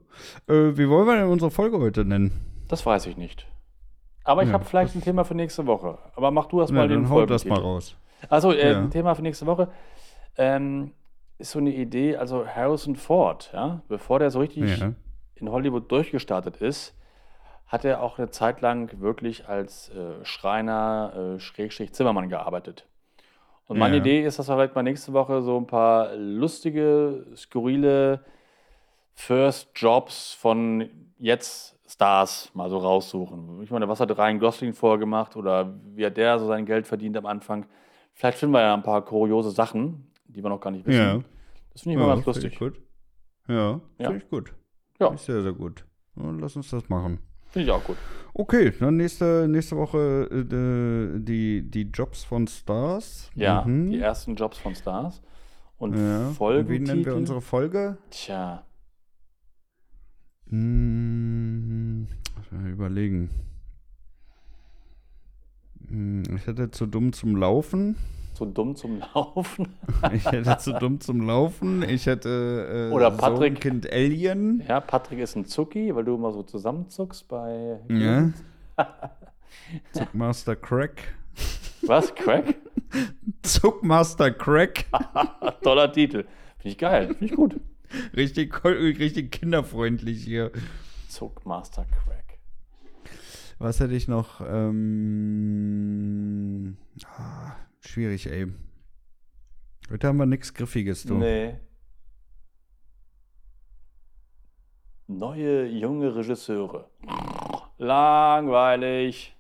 [0.48, 2.32] Äh, wie wollen wir denn unsere Folge heute nennen?
[2.68, 3.48] das weiß ich nicht.
[4.24, 6.00] Aber ich Ja, habe vielleicht ein Thema für nächste Woche.
[6.16, 7.68] Aber mach du erst Ja, mal den dann hau das mal Folgentitel.
[7.68, 7.96] raus.
[8.28, 8.80] Also äh, Ja.
[8.82, 9.68] ein Thema für nächste Woche
[10.38, 10.92] ähm,
[11.38, 14.94] ist so eine Idee, also Harrison Ford, ja, bevor der so richtig Ja.
[15.36, 16.96] in Hollywood durchgestartet ist,
[17.68, 22.88] hat er auch eine Zeit lang wirklich als äh, Schreiner, äh, Schrägstrich Zimmermann gearbeitet.
[23.68, 24.02] Und meine Ja.
[24.02, 28.24] Idee ist, dass wir vielleicht mal nächste Woche so ein paar lustige, skurrile
[29.14, 33.62] First Jobs von jetzt Stars mal so raussuchen.
[33.64, 36.88] Ich meine, was hat Ryan Gosling vorher gemacht oder wie hat der so sein Geld
[36.88, 37.66] verdient am Anfang?
[38.14, 40.98] Vielleicht finden wir ja ein paar kuriose Sachen, die wir noch gar nicht wissen.
[41.00, 41.22] Ja.
[41.74, 42.60] Das finde ich immer ganz find lustig.
[42.60, 42.82] Gut.
[43.48, 44.08] Ja, Ja.
[44.10, 44.54] finde ich gut.
[45.00, 45.08] Ja.
[45.08, 45.86] Finde ich sehr, sehr gut.
[46.16, 47.20] Ja, lass uns das machen.
[47.48, 47.98] Finde ich auch gut.
[48.34, 53.30] Okay, dann nächste, nächste Woche äh, die, die Jobs von Stars.
[53.36, 53.92] Ja, Mhm.
[53.92, 55.22] die ersten Jobs von Stars.
[55.78, 56.28] Und ja.
[56.38, 57.98] Und wie nennen wir unsere Folge?
[58.10, 58.64] Tja,
[60.50, 62.08] Hm,
[62.72, 63.30] überlegen.
[65.88, 67.96] Hm, Ich hätte zu dumm zum Laufen.
[68.36, 69.76] So dumm zum Laufen.
[70.14, 71.84] Ich hätte zu dumm zum Laufen.
[71.84, 73.62] Ich hätte äh, Oder Patrick.
[73.62, 74.64] Kind Alien.
[74.68, 77.80] Ja, Patrick ist ein Zucki, weil du immer so zusammenzuckst bei.
[77.90, 78.32] Ja.
[79.94, 81.16] Zuckmaster Crack.
[81.84, 82.14] Was?
[82.14, 82.56] Crack?
[83.42, 84.86] Zuckmaster Crack.
[85.62, 86.26] Toller Titel.
[86.58, 87.08] Finde ich geil.
[87.08, 87.60] Finde ich gut.
[88.16, 90.52] richtig, richtig kinderfreundlich hier.
[91.08, 92.40] Zuckmaster Crack.
[93.58, 94.42] Was hätte ich noch?
[94.42, 94.76] Ähm,
[97.18, 97.56] ah,
[97.88, 98.48] schwierig, ey.
[99.90, 101.16] Heute haben wir nichts Griffiges, du.
[101.16, 101.60] Nee.
[105.08, 106.90] Neue junge Regisseure.
[107.78, 109.36] Langweilig.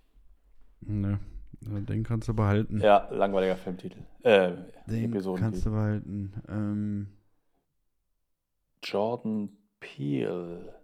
[0.81, 1.19] Ne,
[1.61, 2.79] den kannst du behalten.
[2.79, 3.99] Ja, langweiliger Filmtitel.
[4.21, 4.51] Äh,
[4.85, 6.33] Den kannst du behalten.
[6.47, 7.07] Ähm,
[8.83, 10.75] Jordan Peele.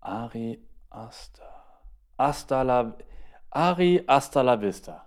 [0.00, 0.60] Ari
[0.90, 1.82] Aster.
[2.18, 2.96] Hasta la,
[3.50, 5.05] Ari Hasta la Vista.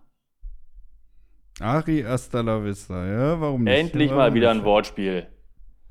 [1.60, 3.78] Ari hasta la vista, ja, warum nicht?
[3.78, 4.66] Endlich Warum mal wieder ein nicht?
[4.66, 5.28] Wortspiel.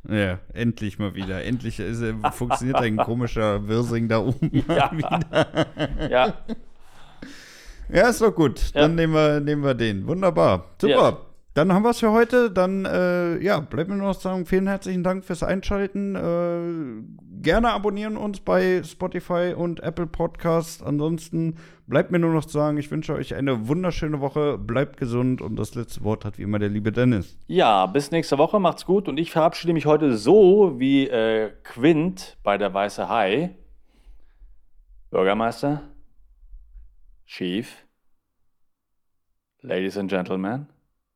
[0.09, 1.45] Ja, endlich mal wieder.
[1.45, 4.91] Endlich ist, äh, funktioniert ein komischer Wirsing da oben Ja.
[4.93, 5.57] mal wieder.
[6.11, 6.35] Ja,
[7.91, 8.73] Ja, ist doch gut.
[8.75, 8.83] Ja.
[8.83, 10.07] Dann nehmen wir, nehmen wir den.
[10.07, 10.67] Wunderbar.
[10.81, 11.09] Super.
[11.11, 11.28] Yes.
[11.59, 12.53] Dann haben wir es für heute.
[12.53, 16.15] Dann, äh, ja, bleibt mir nur noch zu sagen, vielen herzlichen Dank fürs Einschalten.
[16.15, 20.85] Äh, gerne abonnieren uns bei Spotify und Apple Podcast.
[20.85, 21.57] Ansonsten
[21.89, 24.57] bleibt mir nur noch zu sagen, ich wünsche euch eine wunderschöne Woche.
[24.57, 27.37] Bleibt gesund und das letzte Wort hat wie immer der liebe Dennis.
[27.49, 29.09] Ja, bis nächste Woche, macht's gut.
[29.09, 33.57] Und ich verabschiede mich heute so wie äh, Quint bei der Weiße Hai.
[35.11, 35.83] Bürgermeister,
[37.27, 37.85] Chief,
[39.61, 40.69] Ladies and Gentlemen,